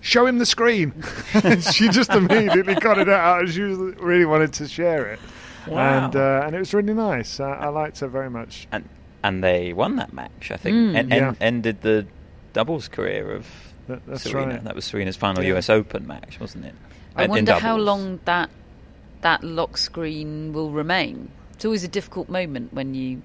[0.00, 0.92] show him the screen.
[1.72, 3.48] She just immediately got it out.
[3.48, 5.18] She really wanted to share it
[5.68, 6.04] Wow.
[6.06, 8.88] and uh, and it was really nice I, I liked her very much and
[9.22, 10.50] and they won that match.
[10.50, 10.98] I think Mm.
[10.98, 11.34] and, Yeah.
[11.40, 12.06] ended the
[12.52, 13.46] doubles career of
[13.88, 14.54] That- that's Serena.
[14.54, 14.64] right.
[14.64, 15.56] That was Serena's final Yeah.
[15.56, 16.74] US Open match, wasn't it?
[17.16, 18.50] I In- in wonder how long that
[19.22, 21.30] that lock screen will remain.
[21.54, 23.22] It's always a difficult moment when you.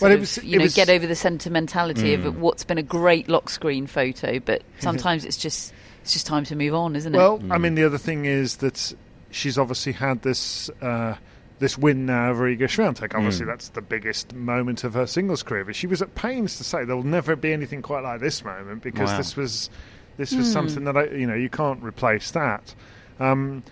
[0.00, 2.26] Well, sort it of, you it know, was- get over the sentimentality Mm.
[2.26, 5.72] of what's been a great lock screen photo, but sometimes it's just
[6.02, 7.18] it's just time to move on, isn't it?
[7.18, 8.92] Well, I mean, the other thing is that
[9.34, 11.14] she's obviously had this uh,
[11.58, 13.14] this win now over Iga Swiatek.
[13.14, 13.48] Obviously, Mm.
[13.48, 15.64] that's the biggest moment of her singles career.
[15.64, 18.44] But she was at pains to say there will never be anything quite like this
[18.44, 19.16] moment because Wow.
[19.18, 19.70] this was
[20.16, 22.74] this was something that I, you know you can't replace that.
[23.20, 23.62] Um,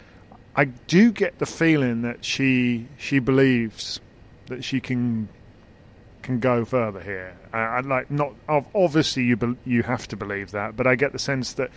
[0.55, 4.01] I do get the feeling that she she believes
[4.47, 5.29] that she can
[6.23, 7.35] can go further here.
[7.53, 11.13] I, I like not obviously you bel you have to believe that, but I get
[11.13, 11.71] the sense that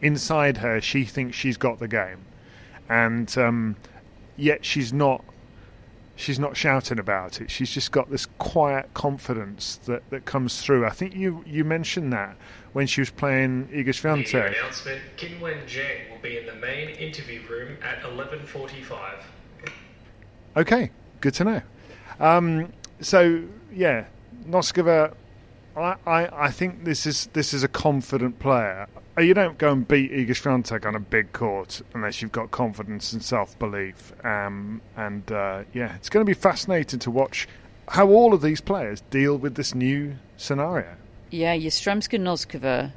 [0.00, 2.18] inside her she thinks she's got the game,
[2.92, 3.76] and um,
[4.36, 5.24] yet she's not.
[6.14, 7.50] She's not shouting about it.
[7.50, 10.84] She's just got this quiet confidence that, that comes through.
[10.84, 12.36] I think you, you mentioned that
[12.74, 14.56] when she was playing Media Swiatek.
[14.60, 19.22] announcement: Qinwen Zheng will be in the main interview room at 11:45.
[20.54, 20.90] Okay,
[21.22, 21.62] good to know.
[22.20, 24.04] Um, so yeah,
[24.46, 25.14] Noskova,
[25.76, 28.86] I, I, I think this is this is a confident player.
[29.16, 32.50] Uh, You don't go and beat Iga Swiatek on a big court unless you've got
[32.50, 34.12] confidence and self belief.
[34.24, 37.48] Um, and uh, yeah, it's going to be fascinating to watch
[37.88, 40.94] how all of these players deal with this new scenario.
[41.30, 42.92] yeah, Yastremska Noskova,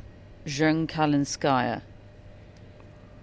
[0.45, 1.82] Zheng Kalinskaya.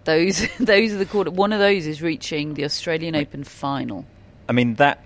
[0.04, 1.30] Those those are the quarter.
[1.30, 4.04] One of those is reaching the Australian Open final.
[4.48, 5.02] I mean that,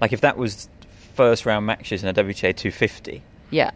[0.00, 0.68] like, if that was
[1.14, 3.72] first round matches in a WTA 250, Yeah,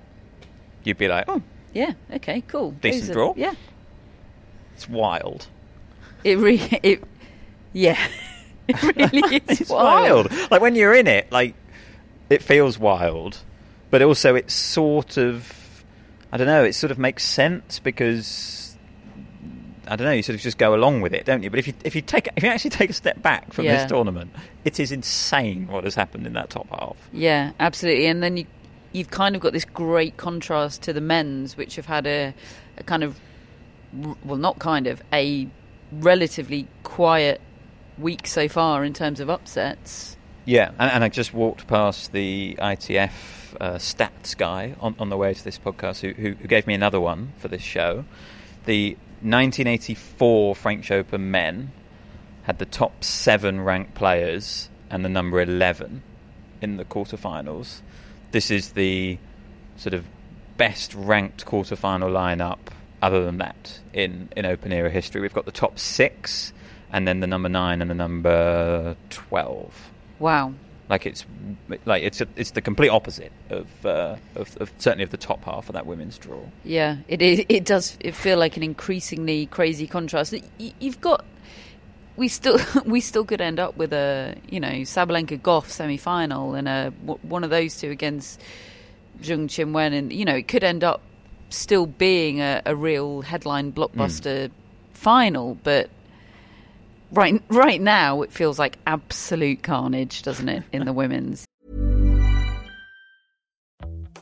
[0.84, 1.42] you'd be like, oh,
[1.74, 1.92] yeah.
[2.14, 2.72] Okay, cool.
[2.72, 3.34] Decent Those are- draw.
[3.36, 3.54] Yeah,
[4.74, 5.46] it's wild.
[6.24, 7.02] it re- it.
[7.72, 7.98] Yeah,
[8.68, 10.30] it really is It's wild.
[10.50, 11.54] Like when you're in it, like
[12.30, 13.38] it feels wild,
[13.90, 15.84] but also it's sort of,
[16.32, 18.76] I don't know, it sort of makes sense because
[19.86, 21.48] I don't know, you sort of just go along with it, don't you?
[21.50, 23.78] But if you if you take if you actually take a step back from Yeah.
[23.82, 24.30] this tournament,
[24.64, 26.96] it is insane what has happened in that top half.
[27.12, 28.06] Yeah, absolutely.
[28.06, 28.46] And then you
[28.92, 32.34] you've kind of got this great contrast to the men's, which have had a,
[32.76, 33.20] a kind of,
[34.24, 35.48] well, not kind of, a
[35.92, 37.40] relatively quiet
[37.98, 40.16] week so far in terms of upsets.
[40.44, 43.10] Yeah, and, and I just walked past the ITF
[43.60, 46.74] uh, stats guy on, on the way to this podcast who, who, who gave me
[46.74, 48.04] another one for this show.
[48.64, 51.72] The 1984 French Open men
[52.44, 56.02] had the top seven ranked players and the number 11
[56.62, 57.82] in the quarterfinals.
[58.30, 59.18] This is the
[59.76, 60.04] sort of
[60.56, 62.58] best ranked quarterfinal lineup
[63.00, 65.20] other than that in, in open era history.
[65.20, 66.52] We've got the top six
[66.92, 69.90] and then the number nine and the number 12.
[70.18, 70.54] Wow.
[70.88, 71.26] Like it's
[71.84, 75.44] like it's a, it's the complete opposite of, uh, of, of certainly of the top
[75.44, 76.40] half of that women's draw.
[76.64, 80.34] Yeah, it is, it does it feel like an increasingly crazy contrast.
[80.58, 81.26] You've got
[82.18, 86.54] we still we still could end up with a you know Sabalenka Gauff semi final
[86.54, 86.90] and a
[87.22, 88.40] one of those two against
[89.22, 91.00] Zheng Qinwen, and you know it could end up
[91.48, 94.50] still being a, a real headline blockbuster mm.
[94.92, 95.88] final, but
[97.12, 101.46] right right now it feels like absolute carnage, doesn't it, in the women's?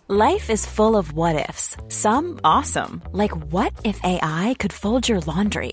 [0.08, 1.76] Life is full of what ifs.
[1.88, 5.72] Some awesome, like what if AI could fold your laundry?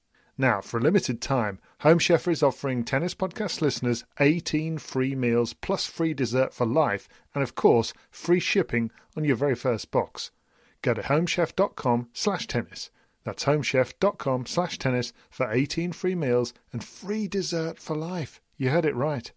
[0.41, 5.53] Now, for a limited time, Home Chef is offering Tennis Podcast listeners 18 free meals
[5.53, 10.31] plus free dessert for life, and of course, free shipping on your very first box.
[10.81, 12.89] Go to homechef.com slash tennis.
[13.23, 18.41] That's homechef.com slash tennis for 18 free meals and free dessert for life.
[18.57, 19.31] You heard it right.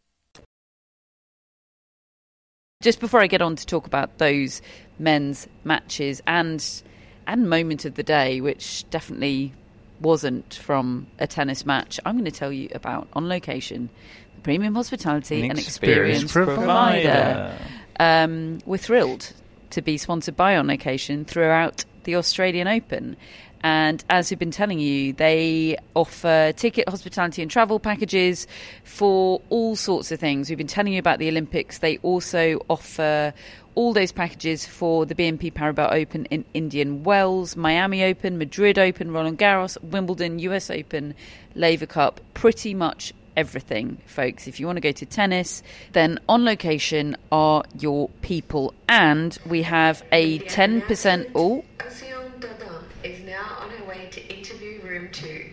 [2.80, 4.62] Just before I get on to talk about those
[4.98, 6.64] men's matches and
[7.26, 9.52] and moment of the day, which definitely
[10.00, 13.88] wasn't from a tennis match, I'm going to tell you about On Location,
[14.36, 17.08] the premium hospitality An and experience experience, provider.
[17.08, 17.58] provider.
[18.00, 19.32] Um, we're thrilled
[19.70, 23.16] to be sponsored by On Location throughout the Australian Open.
[23.64, 28.46] And as we've been telling you, they offer ticket, hospitality, and travel packages
[28.84, 30.50] for all sorts of things.
[30.50, 31.78] We've been telling you about the Olympics.
[31.78, 33.32] They also offer
[33.74, 39.10] all those packages for the BNP Paribas Open in Indian Wells, Miami Open, Madrid Open,
[39.10, 41.14] Roland Garros, Wimbledon, US Open,
[41.54, 44.46] Laver Cup, pretty much everything, folks.
[44.46, 48.74] If you want to go to tennis, then on location are your people.
[48.90, 51.30] And we have a 10%.
[51.34, 51.64] Oh,
[53.04, 55.50] is now on her way to interview room two.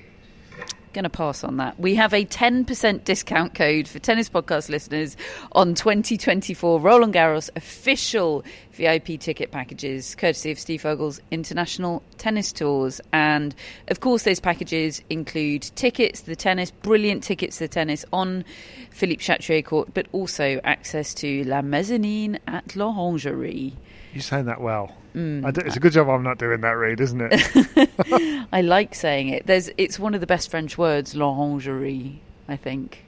[0.94, 1.80] Going to pass on that.
[1.80, 5.16] We have a 10% discount code for Tennis Podcast listeners
[5.54, 13.00] on 2024 Roland Garros official VIP ticket packages, courtesy of Steve Furgal's International Tennis Tours.
[13.14, 13.56] And
[13.88, 18.44] of course, those packages include tickets to the tennis, brilliant tickets to the tennis on
[18.90, 23.72] Philippe Chatrier Court, but also access to La Mezzanine at L'Orangerie.
[24.14, 24.96] You saying that well.
[25.16, 25.46] Mm.
[25.46, 28.48] I do, it's a good job I'm not doing that read, isn't it?
[28.52, 29.48] I like saying it.
[29.48, 32.20] There's, it's one of the best French words, l'orangerie.
[32.52, 33.06] I think.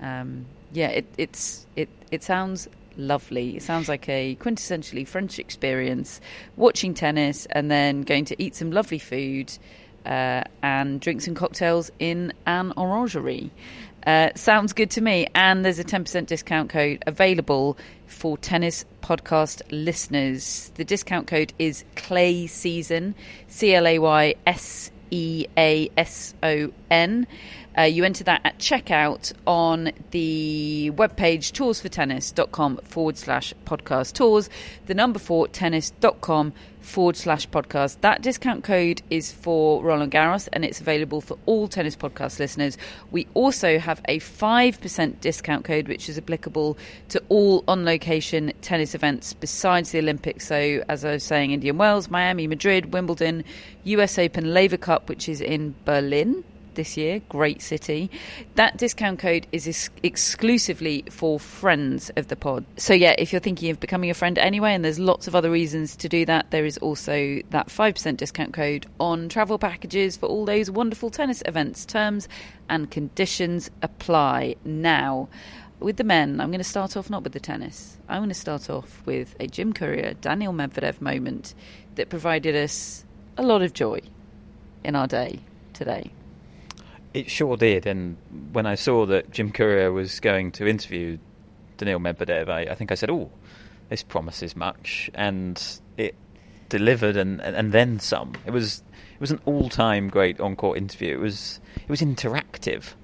[0.00, 3.56] Um, yeah, it, it's it it sounds lovely.
[3.56, 6.20] It sounds like a quintessentially French experience
[6.56, 9.52] watching tennis and then going to eat some lovely food
[10.06, 13.50] uh, and drink some cocktails in an orangerie.
[14.06, 15.26] Uh, sounds good to me.
[15.34, 20.70] And there's a 10% discount code available for tennis podcast listeners.
[20.74, 23.14] The discount code is Clay Season,
[23.48, 27.26] C L A Y S E A S O N.
[27.76, 34.48] Uh, you enter that at checkout on the webpage toursfortennis.com forward slash podcast tours,
[34.86, 36.52] the number four tennis.com
[36.84, 38.00] forward slash podcast.
[38.02, 42.76] That discount code is for Roland Garros and it's available for all tennis podcast listeners.
[43.10, 46.76] We also have a 5% discount code which is applicable
[47.08, 50.46] to all on location tennis events besides the Olympics.
[50.46, 53.44] So, as I was saying, Indian Wells, Miami, Madrid, Wimbledon,
[53.84, 57.20] US Open, Laver Cup, which is in Berlin this year.
[57.28, 58.10] Great city.
[58.54, 62.64] That discount code is ex- exclusively for friends of the pod.
[62.76, 65.50] So, yeah, if you're thinking of becoming a friend anyway, and there's lots of other
[65.50, 70.26] reasons to do that, there is also that 5% discount code on travel packages for
[70.26, 71.84] all those wonderful tennis events.
[71.84, 72.28] Terms
[72.68, 74.56] and conditions apply.
[74.64, 75.28] Now,
[75.80, 77.98] with the men, I'm going to start off not with the tennis.
[78.08, 81.54] I'm going to start off with a Jim Courier, Daniil Medvedev moment
[81.96, 83.04] that provided us
[83.36, 84.00] a lot of joy
[84.82, 85.40] in our day
[85.72, 86.10] today.
[87.14, 87.86] It sure did.
[87.86, 88.16] And
[88.52, 91.18] when I saw that Jim Courier was going to interview
[91.78, 93.30] Daniil Medvedev, I, I think I said, "Oh,
[93.88, 95.62] this promises much," and
[95.96, 96.16] it
[96.68, 98.32] delivered, and, and, then some.
[98.44, 98.82] It was
[99.14, 101.14] it was an all-time great on-court interview.
[101.14, 102.94] It was it was interactive,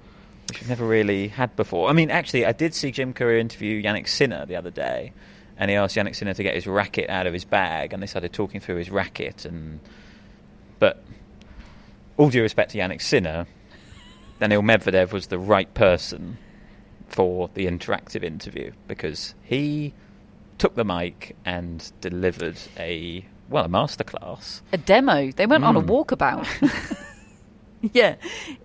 [0.48, 1.88] which we've never really had before.
[1.88, 5.12] I mean, actually, I did see Jim Courier interview Jannik Sinner the other day,
[5.56, 8.08] and he asked Jannik Sinner to get his racket out of his bag, and they
[8.08, 9.78] started talking through his racket, and
[10.80, 11.04] but
[12.16, 13.46] all due respect to Jannik Sinner
[14.40, 16.38] Daniil Medvedev was the right person
[17.06, 19.92] for the interactive interview because he
[20.58, 25.30] took the mic and delivered a well a masterclass, a demo.
[25.30, 25.68] They went mm.
[25.68, 25.90] on a Hmm.
[25.90, 27.06] walkabout.
[27.92, 28.16] yeah,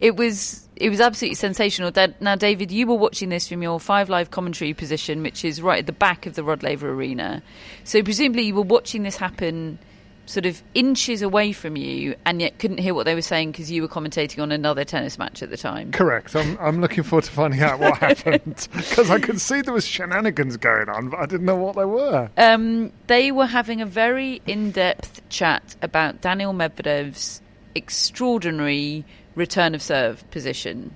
[0.02, 1.92] it was it was absolutely sensational.
[2.20, 5.80] Now, David, you were watching this from your Five Live commentary position, which is right
[5.80, 7.42] at the back of the Rod Laver Arena.
[7.84, 9.80] So presumably you were watching this happen
[10.26, 13.70] sort of inches away from you and yet couldn't hear what they were saying because
[13.70, 15.92] you were commentating on another tennis match at the time.
[15.92, 16.36] Correct.
[16.36, 19.86] I'm, I'm looking forward to finding out what happened because I could see there was
[19.86, 22.30] shenanigans going on, but I didn't know what they were.
[22.38, 27.42] Um, they were having a very in-depth chat about Daniil Medvedev's
[27.76, 30.94] extraordinary return of serve position,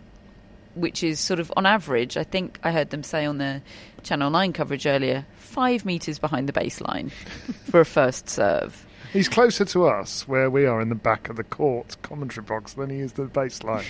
[0.76, 3.62] which is sort of on average, I think I heard them say on the
[4.04, 7.12] Channel 9 coverage earlier, five metres behind the baseline
[7.70, 8.86] for a first serve.
[9.12, 12.74] He's closer to us, where we are in the back of the court commentary box,
[12.74, 13.86] than he is the baseline.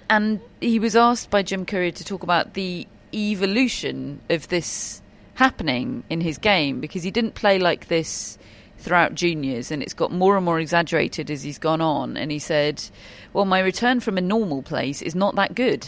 [0.10, 5.00] and he was asked by Jim Courier to talk about the evolution of this
[5.34, 8.36] happening in his game because he didn't play like this
[8.78, 12.38] throughout juniors and it's got more and more exaggerated as he's gone on and he
[12.38, 12.82] said
[13.32, 15.86] well my return from a normal place is not that good.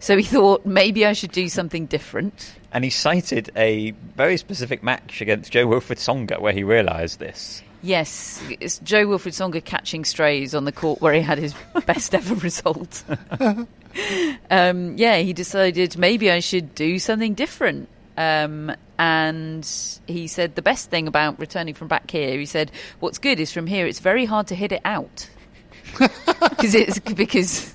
[0.00, 2.54] So he thought maybe I should do something different.
[2.72, 8.40] And he cited a very specific match against Jo-Wilfried Tsonga where he realised this Yes,
[8.60, 11.54] it's Jo-Wilfried Tsonga catching strays on the court where he had his
[11.86, 13.02] best ever result.
[14.50, 17.88] um, yeah, he decided maybe I should do something different.
[18.16, 19.68] Um, and
[20.06, 23.52] he said the best thing about returning from back here, he said, what's good is
[23.52, 25.28] from here it's very hard to hit it out
[25.98, 27.74] because it's because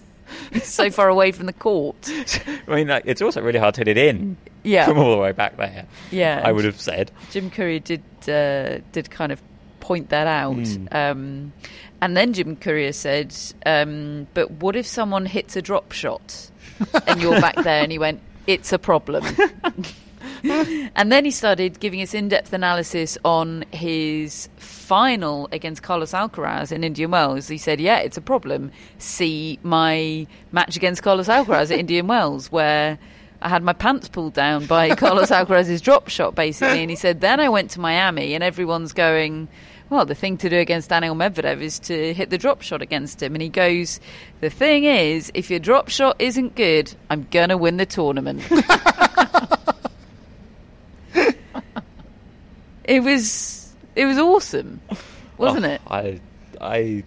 [0.51, 1.95] it's so far away from the court.
[2.67, 4.37] I mean, like, it's also really hard to hit it in.
[4.63, 4.85] Yeah.
[4.85, 5.85] from all the way back there.
[6.11, 7.11] Yeah, I would have said.
[7.31, 9.41] Jim Courier did uh, did kind of
[9.87, 10.57] point that out.
[10.57, 10.93] Mm.
[10.93, 11.53] Um,
[12.01, 13.33] and then Jim Courier said,
[13.65, 16.51] um, "But what if someone hits a drop shot
[17.07, 19.23] and you're back there?" And he went, "It's a problem."
[20.43, 26.83] and then he started giving us in-depth analysis on his final against Carlos Alcaraz in
[26.83, 27.47] Indian Wells.
[27.47, 28.71] He said, "Yeah, it's a problem.
[28.99, 32.99] See my match against Carlos Alcaraz at Indian Wells, where."
[33.39, 36.81] I had my pants pulled down by Carlos Alcaraz's drop shot, basically.
[36.81, 39.47] And he said, then I went to Miami, and everyone's going,
[39.89, 43.21] well, the thing to do against Daniil Medvedev is to hit the drop shot against
[43.23, 43.33] him.
[43.35, 43.99] And he goes,
[44.41, 48.43] the thing is, if your drop shot isn't good, I'm going to win the tournament.
[52.83, 54.81] it was it was awesome,
[55.37, 55.81] wasn't Oh, it?
[55.87, 56.19] I
[56.61, 57.03] I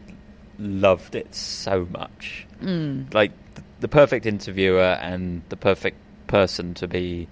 [0.58, 2.46] loved it so much.
[2.62, 3.12] Mm.
[3.14, 7.28] Like th- the perfect interviewer and the perfect person to be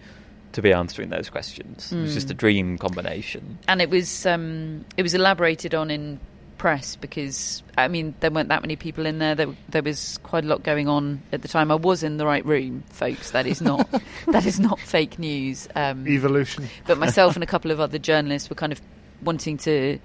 [0.53, 1.93] to be answering those questions.
[1.93, 2.39] It was just a Mm.
[2.39, 3.59] dream combination.
[3.69, 6.19] and it was um, it was elaborated on in
[6.57, 9.35] press because I mean there weren't that many people in there.
[9.37, 11.71] There, there was quite a lot going on at the time.
[11.71, 13.31] I was in the right room, folks.
[13.31, 13.89] That is not
[14.29, 15.69] that is not fake news.
[15.77, 16.69] Um, Evolution.
[16.87, 18.81] But myself and a couple of other journalists were kind of
[19.23, 19.99] wanting to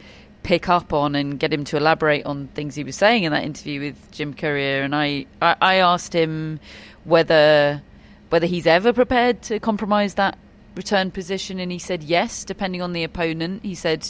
[0.43, 3.43] pick up on and get him to elaborate on things he was saying in that
[3.45, 4.81] interview with Jim Courier.
[4.83, 6.59] And I, I, I asked him
[7.05, 7.81] whether
[8.33, 10.35] whether he's ever prepared to compromise that
[10.75, 13.61] return position, and he said yes, depending on the opponent.
[13.61, 14.09] He said,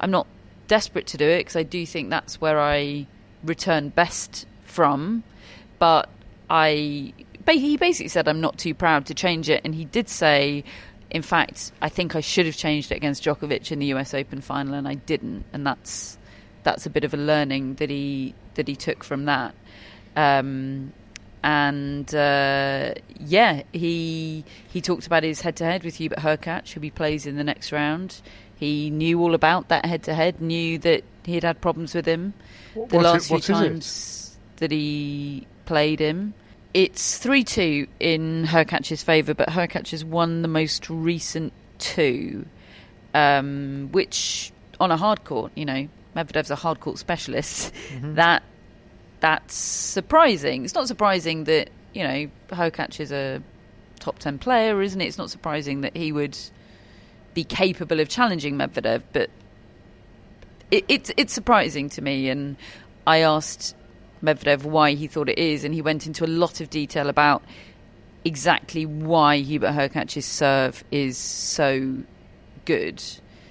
[0.00, 0.26] "I'm not
[0.66, 3.06] desperate to do it because I do think that's where I
[3.44, 5.22] return best from,
[5.78, 6.08] but
[6.50, 7.12] I."
[7.46, 10.64] He basically said, "I'm not too proud to change it," and he did say.
[11.12, 14.40] In fact, I think I should have changed it against Djokovic in the US Open
[14.40, 15.44] final, and I didn't.
[15.52, 16.18] And that's
[16.64, 19.54] that's a bit of a learning that he that he took from that.
[20.16, 20.92] Um,
[21.42, 26.80] and uh, yeah, he he talked about his head to head with Hubert Hurkacz, who
[26.80, 28.20] he plays in the next round.
[28.56, 32.06] He knew all about that head to head, knew that he had had problems with
[32.06, 32.34] him
[32.74, 33.52] What- the last it- few what is it?
[33.52, 36.34] times that he played him.
[36.74, 42.46] It's 3 2 in Hurkacz's favour, but Hurkacz has won the most recent two,
[43.14, 47.72] um, which on a hard court, you know, Medvedev's a hard court specialist.
[47.94, 48.14] Mm-hmm.
[48.14, 48.42] That
[49.20, 50.64] that's surprising.
[50.64, 53.42] It's not surprising that you know Hurkacz is a
[53.98, 55.06] top ten player, isn't it?
[55.06, 56.36] It's not surprising that he would
[57.34, 59.30] be capable of challenging Medvedev, but
[60.70, 62.28] it, it's it's surprising to me.
[62.28, 62.56] And
[63.06, 63.74] I asked
[64.22, 67.42] Medvedev why he thought it is, and he went into a lot of detail about
[68.24, 71.98] exactly why Hubert Hurkacz's serve is so
[72.64, 73.02] good.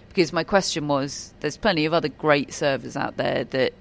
[0.09, 3.73] Because my question was, there's plenty of other great servers out there that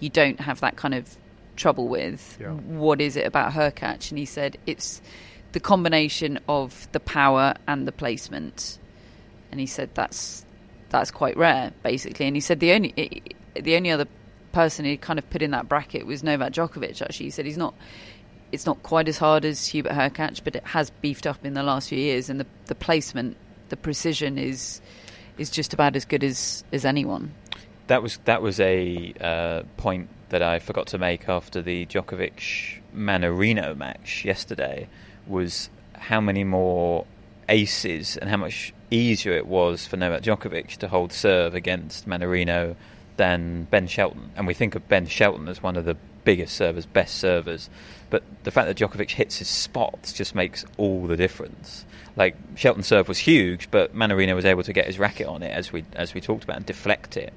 [0.00, 1.16] you don't have that kind of
[1.56, 2.38] trouble with.
[2.40, 2.52] Yeah.
[2.52, 4.10] What is it about Hurkacz?
[4.10, 5.00] And he said it's
[5.52, 8.78] the combination of the power and the placement.
[9.50, 10.44] And he said that's
[10.90, 12.26] that's quite rare, basically.
[12.26, 13.22] And he said the only
[13.54, 14.06] the only other
[14.52, 17.02] person he kind of put in that bracket was Novak Djokovic.
[17.02, 17.74] Actually, he said he's not.
[18.52, 21.64] It's not quite as hard as Hubert Hurkacz, but it has beefed up in the
[21.64, 23.36] last few years, and the the placement,
[23.68, 24.80] the precision is
[25.38, 27.32] is just about as good as as anyone.
[27.86, 32.80] That was that was a uh, point that I forgot to make after the Djokovic
[32.94, 34.88] Mannarino match yesterday.
[35.26, 37.06] Was how many more
[37.48, 42.76] aces and how much easier it was for Novak Djokovic to hold serve against Mannarino
[43.16, 44.30] than Ben Shelton.
[44.36, 47.70] And we think of Ben Shelton as one of the biggest servers, best servers.
[48.10, 51.84] But the fact that Djokovic hits his spots just makes all the difference.
[52.16, 55.52] Like Shelton's serve was huge, but Mannarino was able to get his racket on it
[55.52, 57.32] as we as we talked about and deflect it.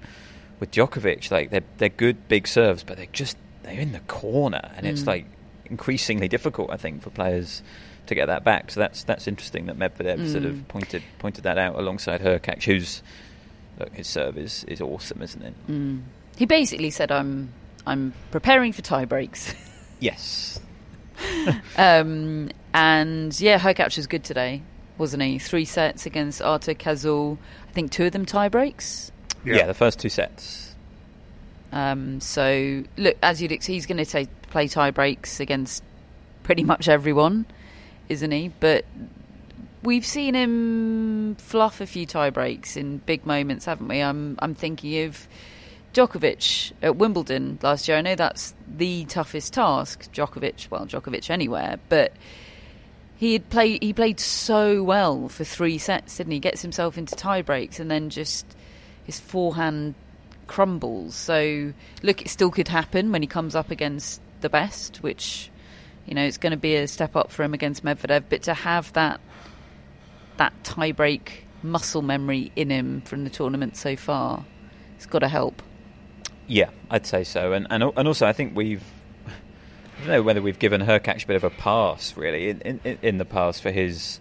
[0.60, 4.72] With Djokovic, like they're they're good big serves, but they're just they're in the corner,
[4.76, 5.08] and it's Mm.
[5.08, 5.26] like
[5.66, 7.62] increasingly difficult, I think, for players
[8.08, 8.72] to get that back.
[8.72, 10.50] So that's that's interesting that Medvedev sort Mm.
[10.50, 13.02] of pointed pointed that out alongside Hurkacz, who's
[13.80, 15.54] look, his serve is, is awesome, isn't it?
[15.70, 16.02] Mm.
[16.38, 17.54] He basically said, "I'm
[17.86, 19.54] I'm preparing for tie breaks."
[20.02, 20.60] Yes.
[21.78, 24.62] um, and yeah, Hurkacz was good today,
[24.98, 25.40] wasn't he?
[25.40, 27.38] Three sets against Arthur Cazaux.
[27.68, 29.12] I think two of them tie breaks.
[29.46, 29.66] Yeah.
[29.66, 30.76] the first two sets.
[31.72, 35.84] Um, so look, as you'd ex- he's going to play tie breaks against
[36.44, 37.46] pretty much everyone,
[38.10, 38.52] isn't he?
[38.60, 38.86] But
[39.84, 44.02] we've seen him fluff a few tie breaks in big moments, haven't we?
[44.02, 45.28] I'm I'm thinking of
[45.94, 47.98] Djokovic at Wimbledon last year.
[47.98, 50.12] I know that's the toughest task.
[50.12, 52.14] Djokovic, well, Djokovic anywhere, but
[53.16, 53.84] he had played.
[53.84, 56.40] He played so well for three sets, didn't he?
[56.40, 58.46] Gets himself into tie breaks and then just
[59.10, 59.96] his forehand
[60.46, 61.16] crumbles.
[61.16, 65.50] So look, it still could happen when he comes up against the best, which
[66.06, 68.26] you know it's going to be a step up for him against Medvedev.
[68.30, 69.20] But to have that
[70.38, 74.46] that tie break muscle memory in him from the tournament so far,
[74.96, 75.64] it's got to help.
[76.46, 78.84] Yeah, I'd say so, and and and also I think we've.
[79.28, 83.00] I don't know whether we've given Hurkacz a bit of a pass, really, in, in
[83.02, 84.20] in the past for his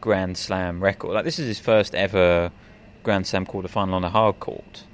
[0.00, 1.12] Grand Slam record.
[1.12, 2.50] Like this is his first ever
[3.02, 4.84] Grand Slam quarterfinal on a hard court.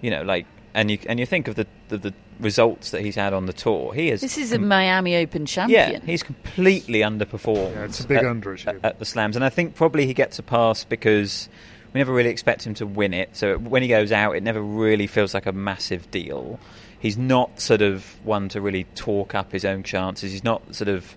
[0.00, 3.14] You know, like, and you and you think of the the, the results that he's
[3.14, 3.94] had on the tour.
[3.94, 5.92] He has This is a Miami Open champion.
[5.92, 7.74] yeah, he's completely underperformed.
[7.74, 8.78] Yeah, it's a big at, underachievement.
[8.78, 11.48] at, at the slams, and I think probably he gets a pass because
[11.92, 13.36] we never really expect him to win it.
[13.36, 16.58] So when he goes out, it never really feels like a massive deal.
[16.98, 20.32] He's not sort of one to really talk up his own chances.
[20.32, 21.14] He's not sort of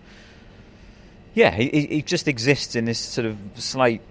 [1.34, 1.52] yeah.
[1.52, 4.02] He he he just exists in this sort of slight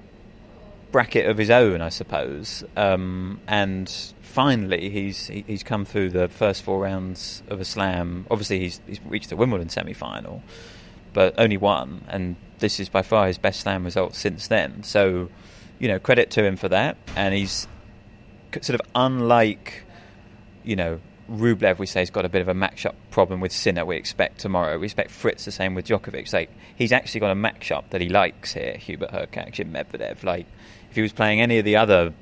[0.92, 2.64] bracket of his own, I suppose.
[2.76, 3.88] Um, and
[4.22, 8.26] finally, he's he, he's come through the first four rounds of a slam.
[8.30, 10.42] Obviously, he's he's reached the Wimbledon semi-final,
[11.12, 14.82] but only one, and this is by far his best slam result since then.
[14.82, 15.28] So,
[15.78, 16.96] you know, credit to him for that.
[17.14, 17.68] And he's
[18.52, 19.84] sort of unlike,
[20.64, 23.84] you know, Rublev, we say, has got a bit of a match-up problem with Sinner.
[23.84, 24.78] We expect tomorrow.
[24.78, 26.32] We expect Fritz the same with Djokovic.
[26.32, 28.76] Like he's actually got a match-up that he likes here.
[28.76, 30.22] Hubert Hurkacz and Medvedev.
[30.22, 30.46] Like
[30.90, 32.12] if he was playing any of the other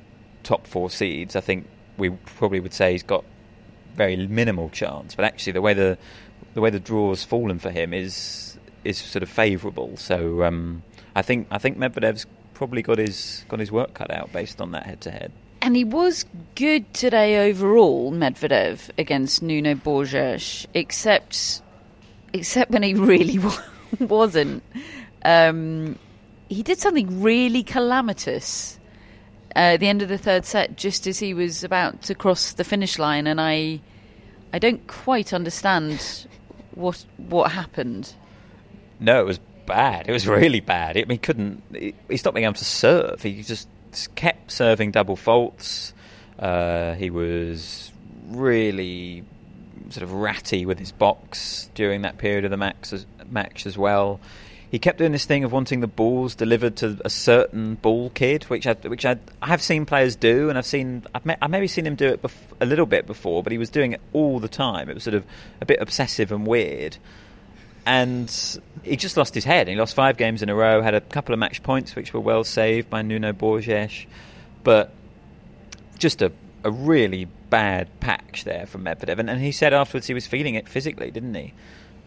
[0.43, 3.25] top four seeds, I think we probably would say he's got
[3.95, 5.15] very minimal chance.
[5.15, 5.99] But actually, the way the
[6.55, 9.97] the way the draw's fallen for him is is sort of favourable.
[9.97, 10.83] So um,
[11.15, 14.73] I think I think Medvedev's probably got his got his work cut out based on
[14.73, 15.33] that head-to-head.
[15.65, 21.63] And he was good today overall, Medvedev against Nuno Borges, except
[22.35, 23.41] except when he really
[23.99, 24.63] wasn't.
[25.25, 25.99] Um,
[26.51, 28.79] he did something really calamitous
[29.57, 32.53] uh, at the end of the third set, just as he was about to cross
[32.53, 33.81] the finish line, and I
[34.53, 36.27] I don't quite understand
[36.75, 38.13] what what happened.
[39.01, 40.11] No, it was bad.
[40.11, 40.99] It was really bad.
[40.99, 41.63] I mean, he couldn't.
[41.73, 43.23] He stopped being able to serve.
[43.23, 43.67] He just
[44.15, 45.93] kept serving double faults.
[46.39, 47.93] Uh, he was
[48.29, 49.25] really
[49.91, 53.79] sort of ratty with his box during that period of the max as, match as
[53.79, 54.21] well.
[54.71, 58.45] He kept doing this thing of wanting the balls delivered to a certain ball kid,
[58.45, 61.69] which I, which I, I have seen players do, and I've seen I've, I've maybe
[61.69, 64.41] seen him do it bef- a little bit before, but he was doing it all
[64.41, 64.89] the time.
[64.89, 65.25] It was sort of
[65.61, 66.97] a bit obsessive and weird
[67.87, 69.69] and he just lost his head.
[69.69, 72.21] He lost five games in a row, had a couple of match points which were
[72.21, 74.07] well saved by Nuno Borges,
[74.63, 74.93] but
[75.99, 76.33] just a,
[76.63, 79.19] a really bad patch there from Medvedev.
[79.19, 81.53] And, and he said afterwards he was feeling it physically, didn't he?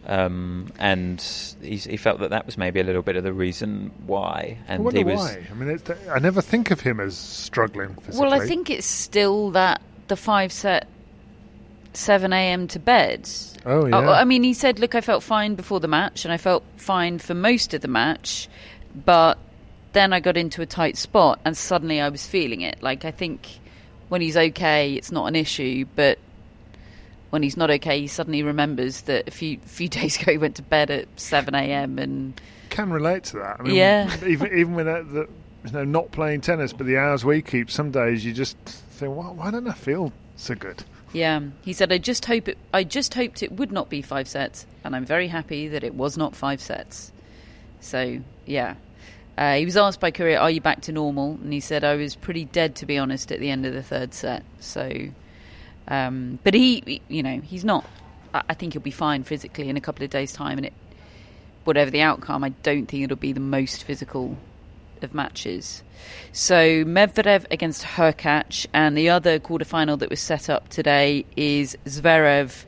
[0.06, 1.20] Um, and
[1.60, 4.58] he, he, felt that that was maybe a little bit of the reason why.
[4.66, 5.20] And I wonder he was.
[5.20, 5.46] Why?
[5.50, 8.20] I mean, it, I never think of him as struggling physically.
[8.20, 10.88] Well, I think it's still that the five set
[11.98, 12.68] 7 a.m.
[12.68, 13.28] to bed.
[13.66, 13.98] Oh, yeah.
[13.98, 17.18] I mean, he said, look, I felt fine before the match and I felt fine
[17.18, 18.48] for most of the match,
[18.94, 19.36] but
[19.92, 22.82] then I got into a tight spot and suddenly I was feeling it.
[22.82, 23.48] Like, I think
[24.08, 26.18] when he's okay, it's not an issue, but
[27.30, 30.56] when he's not okay, he suddenly remembers that a few few days ago he went
[30.56, 31.98] to bed at 7 a.m.
[31.98, 32.40] and.
[32.70, 33.58] Can relate to that.
[33.58, 34.14] I mean, yeah.
[34.26, 35.28] even, even with that, the,
[35.64, 39.16] you know, not playing tennis, but the hours we keep, some days you just think,
[39.16, 40.84] well, why don't I feel so good?
[41.12, 42.58] Yeah, he said, "I just hope it.
[42.72, 45.94] I just hoped it would not be five sets, and I'm very happy that it
[45.94, 47.12] was not five sets."
[47.80, 48.74] So yeah,
[49.36, 51.94] uh, he was asked by Courier, "Are you back to normal?" And he said, "I
[51.94, 55.08] was pretty dead, to be honest, at the end of the third set." So,
[55.88, 57.86] um, but he, you know, he's not.
[58.34, 60.74] I think he'll be fine physically in a couple of days' time, and it,
[61.64, 64.36] whatever the outcome, I don't think it'll be the most physical
[65.02, 65.82] of matches.
[66.32, 72.64] So Medvedev against Hurkacz, and the other quarterfinal that was set up today is Zverev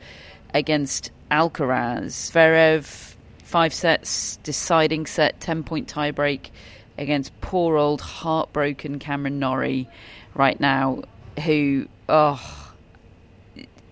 [0.55, 2.31] against Alcaraz.
[2.31, 3.15] Zverev
[3.45, 6.51] five sets, deciding set, ten point tiebreak
[6.99, 9.89] against poor old heartbroken Cameron Norrie
[10.35, 11.03] right now,
[11.45, 12.73] who oh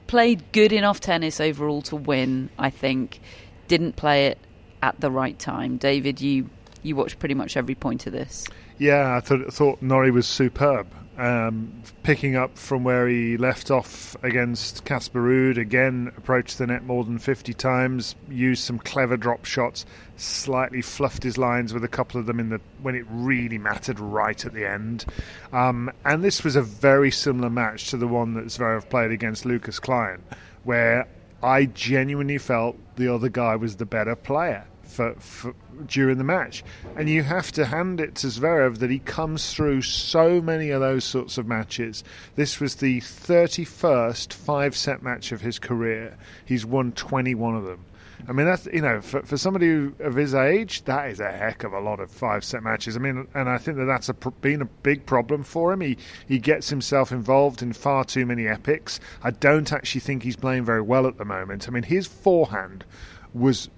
[0.07, 2.51] played good enough tennis overall to win.
[2.59, 3.21] I think
[3.69, 4.39] didn't play it
[4.83, 5.77] at the right time.
[5.77, 6.49] David, you
[6.89, 8.47] you watched pretty much every point of this.
[8.79, 10.87] Yeah, I thought, thought Norrie was superb.
[11.19, 16.85] Um, picking up from where he left off against Casper Ruud, again approached the net
[16.85, 19.85] more than 50 times, used some clever drop shots,
[20.17, 23.99] slightly fluffed his lines with a couple of them in the when it really mattered
[23.99, 25.07] right at the end.
[25.53, 29.45] Um, and this was a very similar match to the one that Zverev played against
[29.45, 30.23] Lucas Klein,
[30.63, 31.09] where
[31.43, 35.55] I genuinely felt the other guy was the better player for, for,
[35.87, 36.65] during the match.
[36.97, 40.81] And you have to hand it to Zverev that he comes through so many of
[40.81, 42.03] those sorts of matches.
[42.35, 46.17] This was the 31st five set match of his career.
[46.45, 47.85] He's won 21 of them.
[48.27, 51.63] I mean, that's you know, for, for somebody of his age, that is a heck
[51.63, 52.97] of a lot of five set matches.
[52.97, 55.81] I mean, and I think that that's a, been a big problem for him.
[55.81, 58.99] He he gets himself involved in far too many epics.
[59.23, 61.69] I don't actually think he's playing very well at the moment.
[61.69, 62.85] I mean, his forehand
[63.33, 63.71] was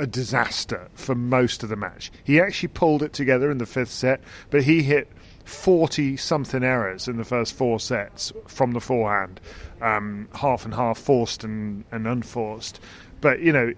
[0.00, 2.10] a disaster for most of the match.
[2.24, 5.08] He actually pulled it together in the fifth set, but he hit
[5.44, 9.40] 40 something errors in the first four sets from the forehand,
[9.82, 12.80] um, half and half, forced and, and unforced.
[13.20, 13.74] But, you know,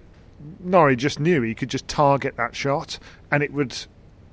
[0.61, 2.99] Norrie just knew he could just target that shot
[3.33, 3.77] and it would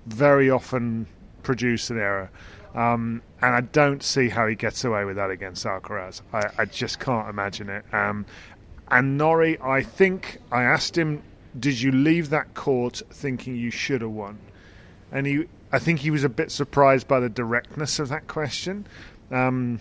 [0.06, 1.08] very often
[1.42, 2.30] produce an error.
[2.76, 6.22] Um, and I don't see how he gets away with that against Alcaraz.
[6.34, 7.84] I, I just can't imagine it.
[7.92, 8.28] Um,
[8.92, 11.24] and Norrie, I think I asked him
[11.58, 14.40] did you leave that court thinking you should have won?
[15.12, 18.86] And he, I think he was a bit surprised by the directness of that question.
[19.32, 19.80] Um,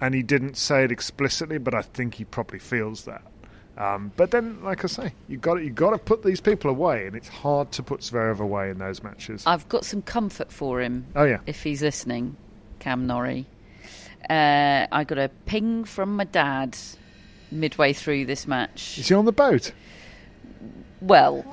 [0.00, 3.22] and he didn't say it explicitly, but I think he probably feels that.
[3.76, 7.06] Um, but then, like I say, you got you got to put these people away,
[7.06, 9.44] and it's hard to put Zverev away in those matches.
[9.46, 11.06] I've got some comfort for him.
[11.16, 12.36] Oh yeah, if he's listening,
[12.80, 13.46] Cam Norrie.
[14.28, 16.76] Uh, I got a ping from my dad
[17.50, 18.98] midway through this match.
[18.98, 19.72] Is he on the boat?
[21.02, 21.44] Well,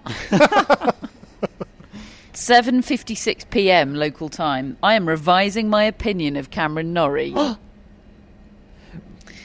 [2.33, 3.95] 7:56 p.m.
[3.95, 4.77] local time.
[4.83, 7.33] I am revising my opinion of Cameron Norrie.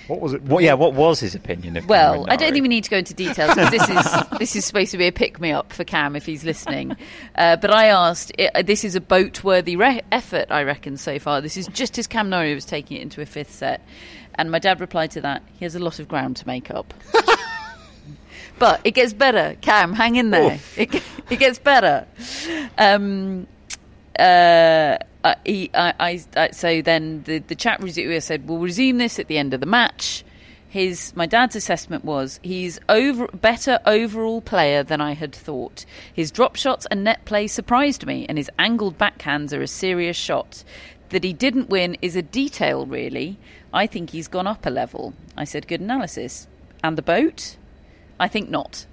[0.07, 0.43] What was it?
[0.43, 1.89] What, yeah, what was his opinion of Cameron?
[1.89, 2.59] Well, Cameron I don't Norrie?
[2.59, 5.13] even need to go into details because this is this is supposed to be a
[5.13, 6.95] pick me up for Cam if he's listening.
[7.37, 11.19] Uh, but I asked, i this is a boat worthy re- effort, I reckon, so
[11.19, 11.41] far.
[11.41, 13.81] This is just as Cam Norrie was taking it into a fifth set,
[14.35, 16.93] and my dad replied to that: he has a lot of ground to make up.
[18.59, 19.93] but it gets better, Cam.
[19.93, 20.61] Hang in there.
[20.77, 22.07] It, it gets better.
[22.79, 23.47] Um,
[24.19, 28.13] uh, I, he, I, I, I, so then the, the chat resumed.
[28.13, 30.25] I said, "We'll resume this at the end of the match."
[30.69, 35.85] His, my dad's assessment was he's over better overall player than I had thought.
[36.13, 40.17] His drop shots and net play surprised me, and his angled backhands are a serious
[40.17, 40.65] shot.
[41.11, 43.39] That he didn't win is a detail, really.
[43.73, 45.15] I think he's gone up a level.
[45.37, 46.49] I said, "Good analysis."
[46.83, 47.57] And the boat?
[48.21, 48.87] I think not.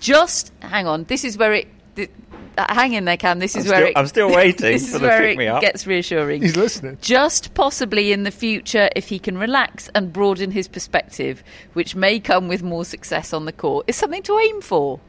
[0.00, 1.04] Just hang on.
[1.04, 1.68] This is where it.
[1.96, 2.10] th-
[2.58, 3.38] uh, hang in there, Cam.
[3.38, 3.96] This is I'm where still- it.
[3.98, 5.60] I'm still waiting this is the where pick me it up.
[5.62, 6.42] gets reassuring.
[6.42, 6.98] He's listening.
[7.00, 12.20] Just possibly in the future, if he can relax and broaden his perspective, which may
[12.20, 15.00] come with more success on the court, is something to aim for.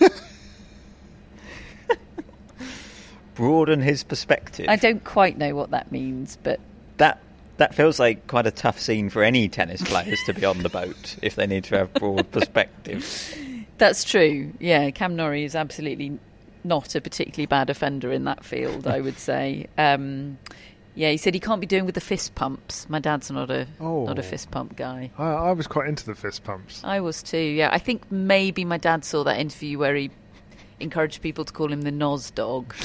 [3.34, 4.66] broaden his perspective.
[4.68, 6.60] I don't quite know what that means, but
[6.98, 7.20] that
[7.62, 10.68] that feels like quite a tough scene for any tennis players to be on the
[10.68, 13.36] boat if they need to have broad perspective.
[13.78, 14.52] that's true.
[14.60, 16.18] Yeah, Cam Norrie is absolutely
[16.64, 19.66] not a particularly bad offender in that field, I would say.
[19.78, 20.38] Um,
[20.94, 22.86] yeah, he said he can't be doing with the fist pumps.
[22.88, 24.22] My dad's not a not a Oh.
[24.22, 25.10] fist pump guy.
[25.18, 26.82] I, I was quite into the fist pumps.
[26.84, 27.38] I was too.
[27.38, 30.10] Yeah, I think maybe my dad saw that interview where he
[30.80, 32.74] encouraged people to call him the Nos dog.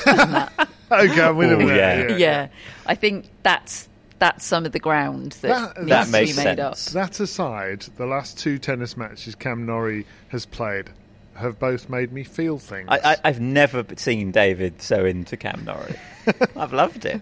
[0.89, 2.15] Okay, I'm with him Oh, there, yeah.
[2.17, 2.47] yeah.
[2.86, 3.89] I think that's
[4.20, 6.88] that's some of the ground that, That- needs that to makes be made sense.
[6.88, 6.93] up.
[6.93, 10.89] That aside, the last two tennis matches Cam Norrie has played
[11.36, 12.88] have both made me feel things.
[12.89, 15.95] I, I, I've never seen David so into Cam Norrie.
[16.55, 17.22] I've loved it.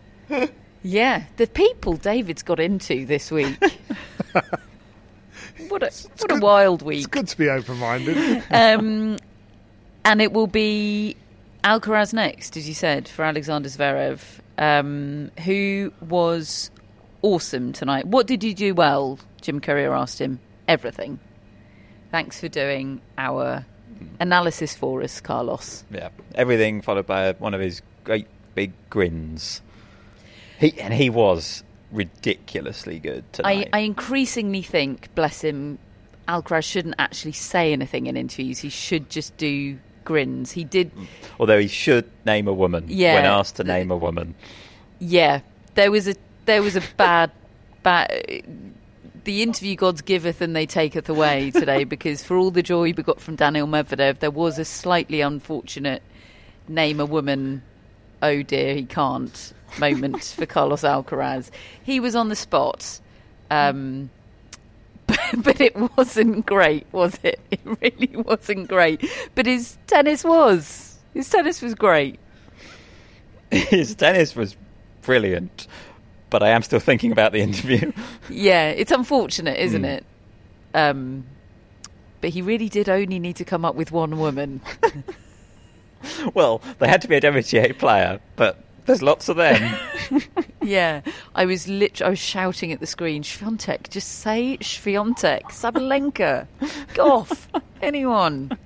[0.83, 3.57] Yeah, the people David's got into this week.
[5.69, 6.99] what a what a wild week!
[6.99, 8.43] it's good to be open-minded.
[8.51, 9.17] Um,
[10.03, 11.17] and it will be
[11.63, 14.19] Alcaraz next, as you said, for Alexander Zverev,
[14.59, 16.69] um, who was
[17.25, 18.05] awesome tonight.
[18.05, 19.17] What did you do well?
[19.41, 20.39] Jim Courier asked him.
[20.67, 21.19] Everything.
[22.11, 23.65] Thanks for doing our
[24.19, 25.83] analysis for us, Carlos.
[25.91, 29.61] Yeah, everything followed by one of his great big grins.
[30.59, 33.67] He and he was ridiculously good I.
[33.73, 35.77] I increasingly think, bless him,
[36.27, 38.59] Alcaraz shouldn't actually say anything in interviews.
[38.59, 40.51] He should just do grins.
[40.51, 40.91] He did,
[41.39, 43.15] Although he should name a woman Yeah.
[43.15, 44.35] when asked to name a woman.
[44.99, 45.41] yeah.
[45.75, 46.15] There was a
[46.45, 47.31] there was a bad
[47.83, 48.43] bad.
[49.23, 53.03] The interview gods giveth and they taketh away today because for all the joy we
[53.03, 56.03] got from Daniil Medvedev, there was a slightly unfortunate
[56.67, 57.63] name a woman.
[58.21, 61.49] Oh dear, he can't moment for Carlos Alcaraz.
[61.83, 62.99] He was on the spot.
[63.51, 64.09] Um,
[65.07, 67.39] but, but it wasn't great, was it?
[67.51, 69.09] It really wasn't great.
[69.33, 70.99] But his tennis was.
[71.13, 72.19] His tennis was great.
[73.51, 74.55] His tennis was
[75.01, 75.67] brilliant,
[76.29, 77.91] but I am still thinking about the interview.
[78.29, 79.97] Yeah, it's unfortunate, isn't Mm.
[79.97, 80.05] it?
[80.73, 81.25] Um,
[82.21, 84.61] but he really did only need to come up with one woman.
[86.33, 89.77] well, they had to be a WTA player, but there's lots of them.
[90.61, 91.01] yeah,
[91.33, 96.47] I was lit- I was shouting at the screen, Swiatek, just say Swiatek, Sabalenka,
[96.93, 97.47] Gauff,
[97.81, 98.57] anyone.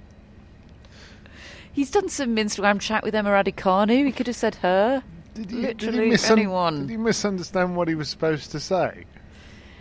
[1.72, 4.06] He's done some Instagram chat with Emma Raducanu.
[4.06, 5.04] He could have said her.
[5.42, 6.80] Did he, Literally did he misun- anyone.
[6.82, 9.06] Did he misunderstand what he was supposed to say?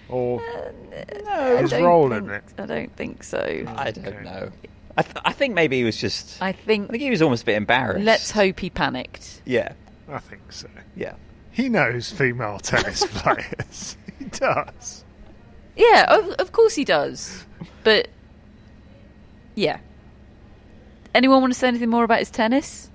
[0.08, 2.44] Or uh, I his don't role think- in it?
[2.58, 3.64] I don't think so.
[3.76, 4.50] I don't know.
[4.96, 6.40] I, th- I think maybe he was just.
[6.42, 6.86] I think.
[6.88, 8.04] I think he was almost a bit embarrassed.
[8.04, 9.42] Let's hope he panicked.
[9.44, 9.72] Yeah,
[10.08, 10.68] I think so.
[10.96, 11.14] yeah.
[11.52, 13.96] He knows female tennis players.
[14.18, 15.04] he does.
[15.76, 17.44] Yeah, of, of course he does.
[17.84, 18.08] But
[19.54, 19.78] yeah.
[21.14, 22.90] Anyone want to say anything more about his tennis?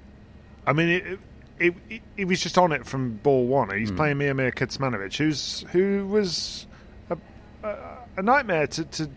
[0.67, 1.19] I mean, it,
[1.63, 3.77] it, it, he was just on it from ball one.
[3.77, 3.95] He's Hmm.
[3.95, 6.67] playing Miomir Kecmanovic, who's who was
[7.09, 7.17] a,
[7.63, 9.09] a, a nightmare to, to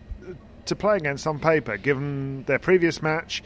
[0.65, 3.41] to play against on paper, given their previous match,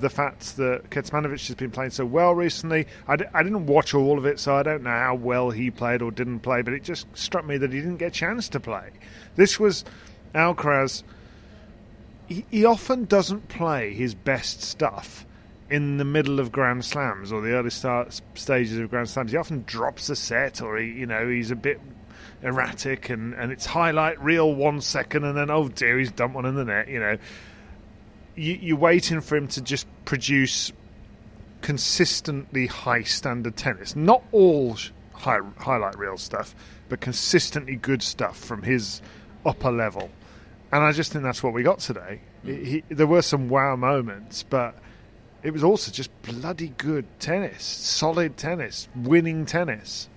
[0.00, 2.86] the fact that Kecmanovic has been playing so well recently.
[3.06, 5.70] I, d- I didn't watch all of it, so I don't know how well he
[5.70, 8.48] played or didn't play, but it just struck me that he didn't get a chance
[8.50, 8.88] to play.
[9.36, 9.84] This was
[10.34, 11.02] Alcaraz.
[12.26, 15.26] He, he often doesn't play his best stuff
[15.72, 19.30] in the middle of Grand Slams or the early start stages of Grand Slams.
[19.30, 21.80] He often drops a set, or he, you know, he's a bit
[22.42, 26.44] erratic and, and it's highlight reel one second and then oh dear he's dumped one
[26.44, 26.88] in the net.
[26.88, 27.16] You know,
[28.36, 30.72] you, you're waiting for him to just produce
[31.62, 33.96] consistently high standard tennis.
[33.96, 34.76] Not all
[35.14, 36.54] high, highlight reel stuff,
[36.90, 39.00] but consistently good stuff from his
[39.46, 40.10] upper level.
[40.70, 42.20] And I just think that's what we got today.
[42.44, 42.58] Mm.
[42.58, 44.74] He, he, there were some wow moments, but
[45.42, 50.08] it was also just bloody good tennis, solid tennis, winning tennis.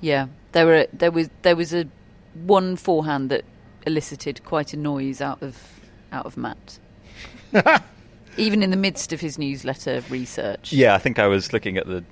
[0.00, 1.86] Yeah, there were there was there was a
[2.34, 3.44] one forehand that
[3.86, 5.56] elicited quite a noise out of
[6.12, 6.78] out of Matt.
[8.36, 10.72] Even in the midst of his newsletter research.
[10.72, 12.04] Yeah, I think I was looking at the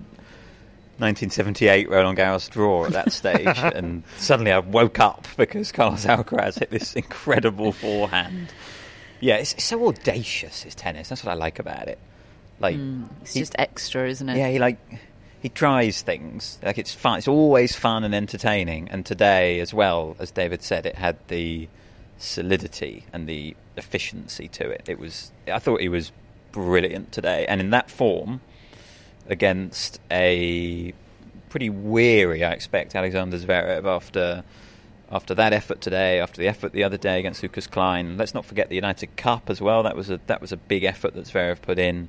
[0.98, 6.58] 1978 Roland Garros draw at that stage, and suddenly I woke up because Carlos Alcaraz
[6.58, 8.54] hit this incredible forehand.
[9.24, 10.62] Yeah, it's, it's so audacious.
[10.64, 11.08] His tennis.
[11.08, 11.98] That's what I like about it.
[12.60, 14.36] Like Mm, it's he- just extra, isn't it?
[14.36, 14.78] Yeah, he like
[15.40, 16.58] he tries things.
[16.62, 17.18] Like it's fun.
[17.18, 18.88] It's always fun and entertaining.
[18.90, 21.68] And today, as well as David said, it had the
[22.18, 24.88] solidity and the efficiency to it.
[24.88, 25.32] It was.
[25.50, 26.12] I thought he was
[26.52, 28.40] brilliant today, and in that form
[29.28, 30.92] against a
[31.48, 34.44] pretty weary, I expect, Alexander Zverev after
[35.10, 38.16] after that effort today, after the effort the other day against Lucas Klein.
[38.16, 39.82] Let's not forget the United Cup as well.
[39.82, 42.08] That was a that was a big effort that Zverev put in.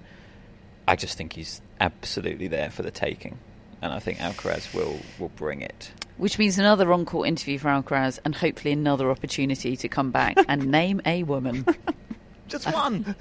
[0.87, 3.39] I just think he's absolutely there for the taking,
[3.81, 5.91] and I think Alcaraz will will bring it.
[6.17, 10.67] Which means another on-court interview for Alcaraz, and hopefully another opportunity to come back and
[10.71, 11.65] name a woman.
[12.47, 13.15] Just one.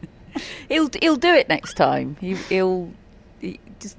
[0.68, 2.16] he'll he'll do it next time.
[2.20, 2.90] He, he'll
[3.40, 3.96] he, just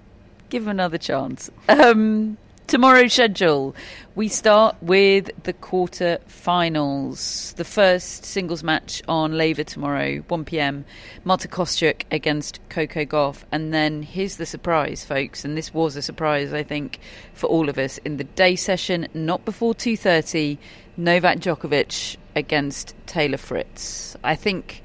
[0.49, 1.51] give him another chance.
[1.68, 2.38] Um,
[2.68, 3.76] tomorrow's schedule,
[4.16, 7.53] we start with the quarter finals.
[7.57, 10.86] The first singles match on Laver tomorrow, 1 p.m.
[11.24, 15.43] Marta Kostyuk against Coco Gauff, and then here's the surprise, folks.
[15.43, 16.99] And this was a surprise, I think,
[17.34, 20.57] for all of us in the day session, not before 2:30.
[20.95, 24.16] Novak Djokovic against Taylor Fritz.
[24.24, 24.84] I think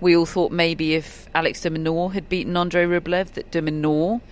[0.00, 4.22] we all thought maybe if Alex de Minaur had beaten Andre Rublev, that de Minaur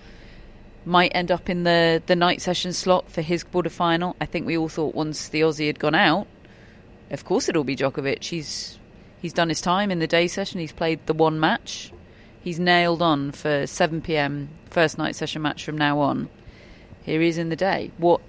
[0.85, 4.15] might end up in the, the night session slot for his quarterfinal.
[4.21, 6.27] I think we all thought once the Aussie had gone out,
[7.11, 8.23] of course it'll be Djokovic.
[8.23, 8.79] He's
[9.21, 10.59] he's done his time in the day session.
[10.59, 11.91] He's played the one match.
[12.41, 14.49] He's nailed on for 7 p.m.
[14.69, 16.29] first night session match from now on.
[17.03, 17.91] Here he is in the day.
[17.97, 18.21] What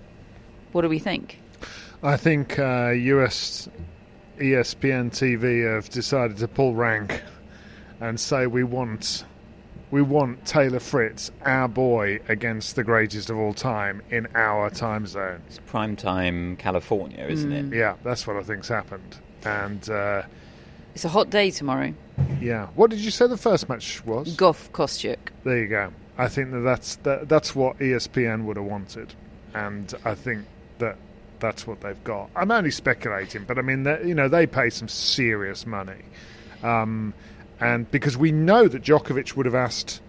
[0.72, 1.38] what do we think?
[2.02, 3.68] I think uh, US
[4.38, 7.22] ESPN TV have decided to pull rank
[8.00, 9.24] and say we want
[9.90, 15.06] we want Taylor Fritz, our boy, against the greatest of all time in our time
[15.06, 15.42] zone.
[15.48, 17.74] It's prime time California, isn't it?
[17.76, 19.18] Yeah, that's what I think's happened.
[19.44, 20.22] And uh,
[20.94, 21.92] It's a hot day tomorrow.
[22.40, 24.36] yeah, what did you say the first match was?
[24.36, 25.18] Gauff Kostyuk.
[25.44, 25.92] There you go.
[26.18, 29.14] I think that that's that, that's what ESPN would have wanted,
[29.54, 30.44] and I think
[30.78, 30.96] that
[31.38, 32.28] that's what they've got.
[32.36, 36.02] I'm only speculating, but I mean, you know, they pay some serious money,
[36.62, 37.14] um,
[37.60, 40.00] and because we know that Djokovic would have asked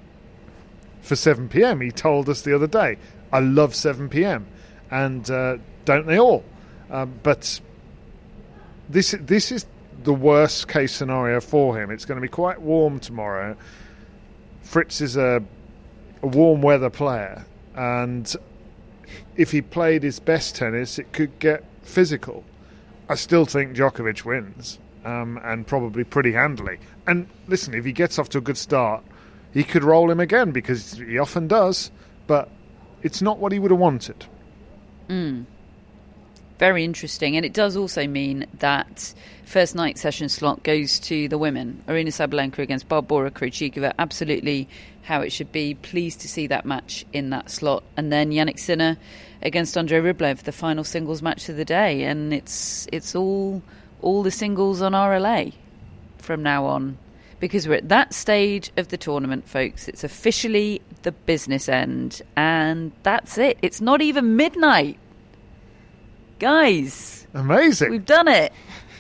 [1.02, 1.82] for 7 p.m.
[1.82, 2.98] He told us the other day,
[3.32, 4.48] "I love 7 p.m."
[4.92, 6.44] and uh, don't they all?
[6.92, 7.60] Um, but
[8.90, 9.66] this this is
[10.04, 11.90] the worst case scenario for him.
[11.90, 13.56] It's going to be quite warm tomorrow.
[14.64, 15.42] Fritz is a,
[16.22, 18.36] a warm weather player, and
[19.38, 22.44] if he played his best tennis, it could get physical.
[23.10, 26.80] I still think Djokovic wins, um, and probably pretty handily.
[27.08, 29.04] And listen, if he gets off to a good start,
[29.54, 31.92] he could roll him again because he often does.
[32.28, 32.50] But
[33.04, 34.26] it's not what he would have wanted.
[35.10, 35.46] Mm.
[36.60, 37.36] Very interesting.
[37.36, 39.14] And it does also mean that
[39.46, 41.84] first night session slot goes to the women.
[41.88, 43.94] Aryna Sabalenka against Barbora Krejcikova.
[43.98, 44.70] Absolutely
[45.02, 45.74] how it should be.
[45.74, 47.84] Pleased to see that match in that slot.
[47.98, 48.98] And then Jannik Sinner
[49.42, 52.04] against Andrei Rublev, the final singles match of the day.
[52.04, 53.64] And it's it's all
[54.02, 55.54] all the singles on RLA
[56.18, 56.98] from now on.
[57.40, 59.88] Because we're at that stage of the tournament, folks.
[59.88, 62.22] It's officially the business end.
[62.36, 63.58] And that's it.
[63.64, 65.00] It's not even midnight.
[66.40, 67.92] Guys, Amazing.
[67.92, 68.54] we've done it.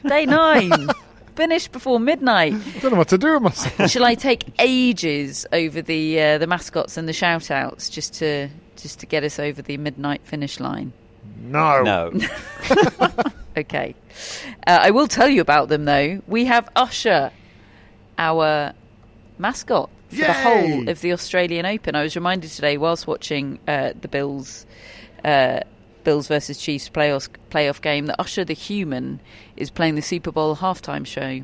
[0.08, 0.89] Day nine.
[1.36, 2.54] Finished before midnight.
[2.54, 3.89] I don't know what to do with myself.
[3.89, 8.49] Shall I take ages over the uh, the mascots and the shout outs just to
[8.76, 10.93] just to get us over the midnight finish line?
[11.39, 11.82] No.
[11.84, 12.12] No.
[13.58, 13.95] Okay.
[14.68, 16.22] Uh, I will tell you about them though.
[16.28, 17.32] We have Usher,
[18.18, 18.74] our
[19.38, 21.95] mascot for the whole of the Australian Open.
[21.95, 24.66] I was reminded today whilst watching uh, the Bills.
[25.24, 25.62] Uh,
[26.04, 29.20] Bills versus Chiefs playoff playoff game that Usher the human
[29.56, 31.41] is playing the Super Bowl halftime show.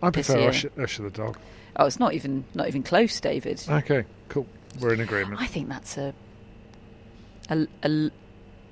[0.00, 0.48] I prefer.
[0.48, 1.36] Usher, Usher the dog.
[1.76, 3.62] Oh, it's not even not even close, David.
[3.68, 4.46] Okay, cool.
[4.80, 5.40] We're in agreement.
[5.40, 6.14] I think that's a
[7.50, 8.10] a, a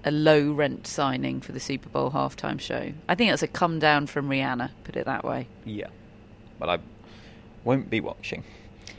[0.04, 2.92] a low rent signing for the Super Bowl halftime show.
[3.08, 4.70] I think that's a come down from Rihanna.
[4.84, 5.46] Put it that way.
[5.64, 5.88] Yeah,
[6.58, 6.78] but I
[7.64, 8.42] won't be watching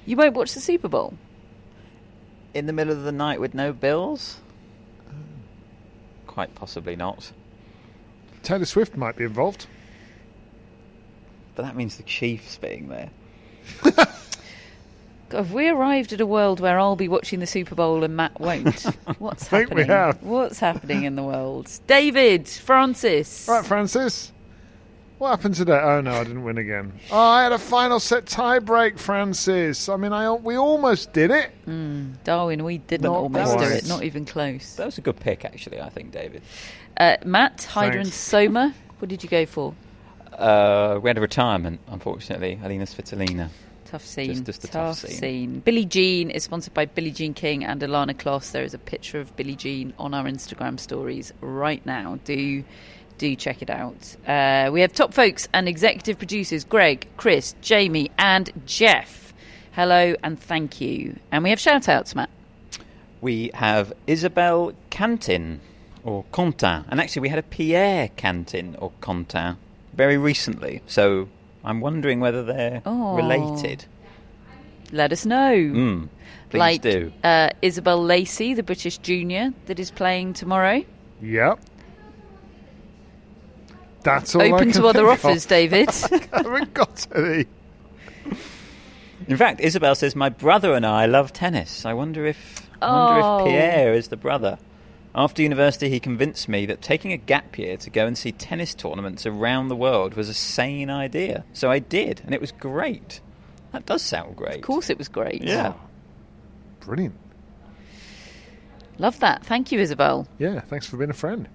[0.06, 1.16] You won't watch the Super Bowl.
[2.54, 4.40] in the middle of the night with no bills.
[6.28, 7.32] Quite possibly not.
[8.44, 9.68] Taylor Swift might be involved.
[11.56, 13.10] But that means the Chiefs being there.
[15.32, 18.18] God, have we arrived at a world where I'll be watching the Super Bowl and
[18.18, 18.82] Matt won't?
[19.18, 19.88] What's think we happening?
[19.88, 20.24] have.
[20.24, 21.72] What's happening in the world?
[21.88, 23.48] David, Francis.
[23.48, 24.34] Right, Francis.
[25.20, 25.80] What happened today?
[25.82, 26.92] Oh no, I didn't win again.
[27.12, 29.88] Oh, I had a final set tie break, Francis.
[29.88, 31.52] I mean, I we almost did it.
[31.66, 33.88] Mm, Darwin, we didn't Not almost do it.
[33.88, 34.76] Not even close.
[34.76, 35.80] That was a good pick, actually.
[35.80, 36.42] I think, David.
[36.98, 38.74] Uh, Matt, Hydra and Soma.
[39.00, 39.76] What did you go for?
[40.34, 42.60] Uh, we had a retirement, unfortunately.
[42.62, 43.50] Elina Svitolina.
[43.92, 44.28] Tough scene.
[44.28, 45.18] Just- just a tough scene.
[45.18, 45.60] scene.
[45.60, 48.52] Billie Jean is sponsored by Billie Jean King and Ilana Kloss.
[48.54, 52.18] There is a picture of Billie Jean on our Instagram stories right now.
[52.24, 52.64] Do
[53.18, 54.16] do check it out.
[54.26, 59.34] Uh, we have top folks and executive producers Greg, Chris, Jamie, and Jeff.
[59.74, 61.18] Hello and thank you.
[61.32, 62.30] And we have shout outs, Matt.
[63.20, 65.60] We have Isabelle Cantin,
[66.04, 66.86] or Contin.
[66.90, 69.58] And actually, we had a Pierre Cantin, or Contin,
[69.94, 70.82] very recently.
[70.88, 71.28] So
[71.64, 73.16] I'm wondering whether they're Oh.
[73.16, 73.86] related.
[74.92, 75.54] Let us know.
[75.56, 76.10] Mm,
[76.50, 77.12] please like do.
[77.24, 80.84] Uh, Isabel Lacey, the British junior that is playing tomorrow.
[81.22, 81.60] Yep.
[84.04, 85.26] That's all I Open can to other think of.
[85.26, 85.90] offers, David.
[86.34, 87.46] I haven't got any.
[89.28, 91.86] In fact, Isabel says, My brother and I love tennis.
[91.86, 93.46] I wonder if I wonder Oh.
[93.46, 94.58] if Pierre is the brother.
[95.14, 98.74] After university, he convinced me that taking a gap year to go and see tennis
[98.74, 101.44] tournaments around the world was a sane idea.
[101.52, 103.20] So I did, and it was great.
[103.74, 104.56] That does sound great.
[104.56, 105.44] Of course, it was great.
[105.44, 105.74] Yeah.
[106.80, 107.16] Brilliant.
[108.98, 109.46] Love that.
[109.46, 110.28] Thank you, Isabel.
[110.40, 111.50] Yeah, thanks for being a friend.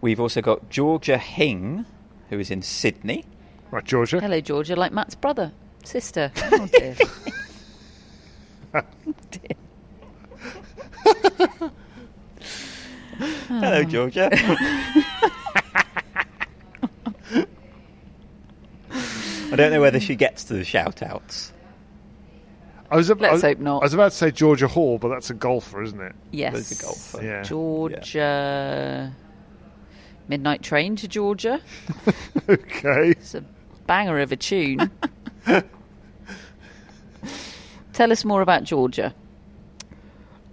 [0.00, 1.84] We've also got Georgia Hing,
[2.30, 3.24] who is in Sydney.
[3.70, 4.20] Right, Georgia.
[4.20, 5.52] Hello, Georgia, like Matt's brother,
[5.84, 6.32] sister.
[6.52, 6.96] Oh, dear.
[13.48, 14.30] Hello, Georgia.
[19.50, 21.52] I don't know whether she gets to the shout outs.
[22.90, 23.82] I was, ab- Let's I was- hope not.
[23.82, 26.14] I was about to say Georgia Hall, but that's a golfer, isn't it?
[26.32, 26.52] yes.
[26.52, 27.22] There's a golfer.
[27.24, 27.42] Yeah.
[27.42, 29.12] Georgia.
[30.28, 31.60] Midnight Train to Georgia.
[32.50, 33.10] Okay.
[33.10, 33.44] It's a
[33.86, 34.90] banger of a tune.
[37.92, 39.14] Tell us more about Georgia.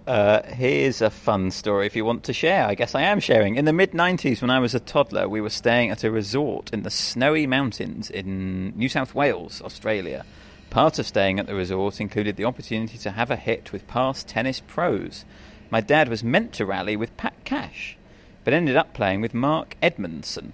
[0.06, 2.64] Uh, here's a fun story if you want to share.
[2.64, 3.56] I guess I am sharing.
[3.56, 6.70] In the mid 90s, when I was a toddler, we were staying at a resort
[6.72, 10.24] in the snowy mountains in New South Wales, Australia.
[10.70, 14.28] Part of staying at the resort included the opportunity to have a hit with past
[14.28, 15.24] tennis pros.
[15.70, 17.96] My dad was meant to rally with Pat Cash,
[18.44, 20.52] but ended up playing with Mark Edmondson.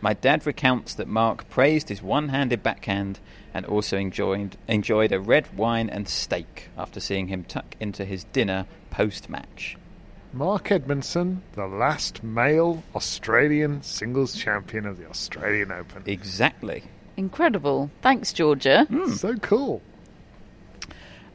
[0.00, 3.20] My dad recounts that Mark praised his one-handed backhand
[3.52, 8.24] and also enjoyed enjoyed a red wine and steak after seeing him tuck into his
[8.24, 9.76] dinner post-match.
[10.32, 16.04] Mark Edmondson, the last male Australian singles champion of the Australian Open.
[16.06, 16.84] Exactly.
[17.16, 17.90] Incredible.
[18.00, 18.84] Thanks, Georgia.
[18.84, 19.10] Hmm.
[19.12, 19.82] So cool.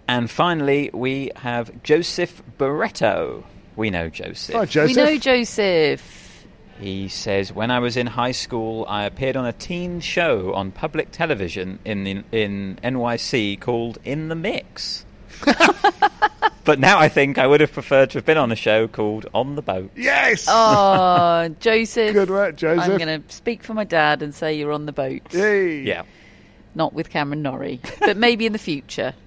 [0.08, 3.44] And finally, we have Joseph Barretto.
[3.76, 4.56] We know Joseph.
[4.56, 4.96] Hi, Joseph.
[4.96, 6.25] We know Joseph.
[6.80, 10.72] He says, When I was in high school, I appeared on a teen show on
[10.72, 15.06] public television in, the, in NYC called In the Mix.
[16.66, 19.28] but now I think I would have preferred to have been on a show called
[19.34, 19.92] On the Boat.
[19.96, 20.46] Yes!
[20.50, 22.14] Oh, Joseph.
[22.14, 22.90] Good work, Joseph.
[22.90, 25.22] I'm going to speak for my dad and say you're on the boat.
[25.34, 25.82] Yay.
[25.82, 26.04] Yeah.
[26.74, 29.14] Not with Cameron Norrie, but maybe in the future.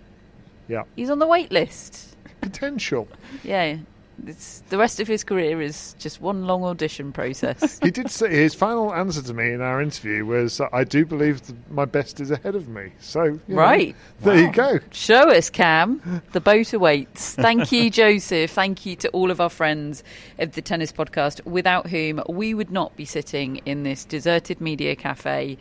[0.68, 0.82] Yeah.
[0.96, 2.14] He's on the wait list.
[2.42, 3.08] Potential.
[3.42, 3.78] Yeah.
[4.26, 7.78] It's, the rest of his career is just one long audition process.
[7.82, 11.40] He did say his final answer to me in our interview was, "I do believe
[11.70, 13.96] my best is ahead of me." So, you know, Right.
[14.20, 14.80] there you go.
[14.90, 16.22] Show us, Cam.
[16.32, 17.34] The boat awaits.
[17.34, 18.50] Thank you, Joseph.
[18.50, 20.02] Thank you to all of our friends
[20.38, 24.96] of the Tennis Podcast, without whom we would not be sitting in this deserted media
[24.96, 25.56] cafe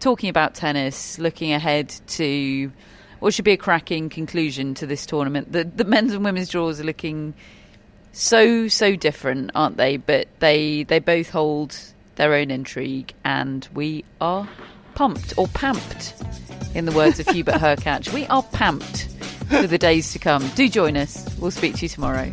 [0.00, 2.72] talking about tennis, looking ahead to
[3.20, 5.52] what should be a cracking conclusion to this tournament.
[5.52, 7.34] The, the men's and women's draws are looking
[8.12, 9.96] so so different, aren't they?
[9.96, 11.76] But they they both hold
[12.16, 14.48] their own intrigue, and we are
[14.94, 16.14] pumped or pamped,
[16.74, 18.12] in the words of Hubert Hurkacz.
[18.12, 19.08] We are pamped
[19.48, 20.46] for the days to come.
[20.54, 21.28] Do join us.
[21.38, 22.32] We'll speak to you tomorrow.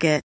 [0.03, 0.30] It.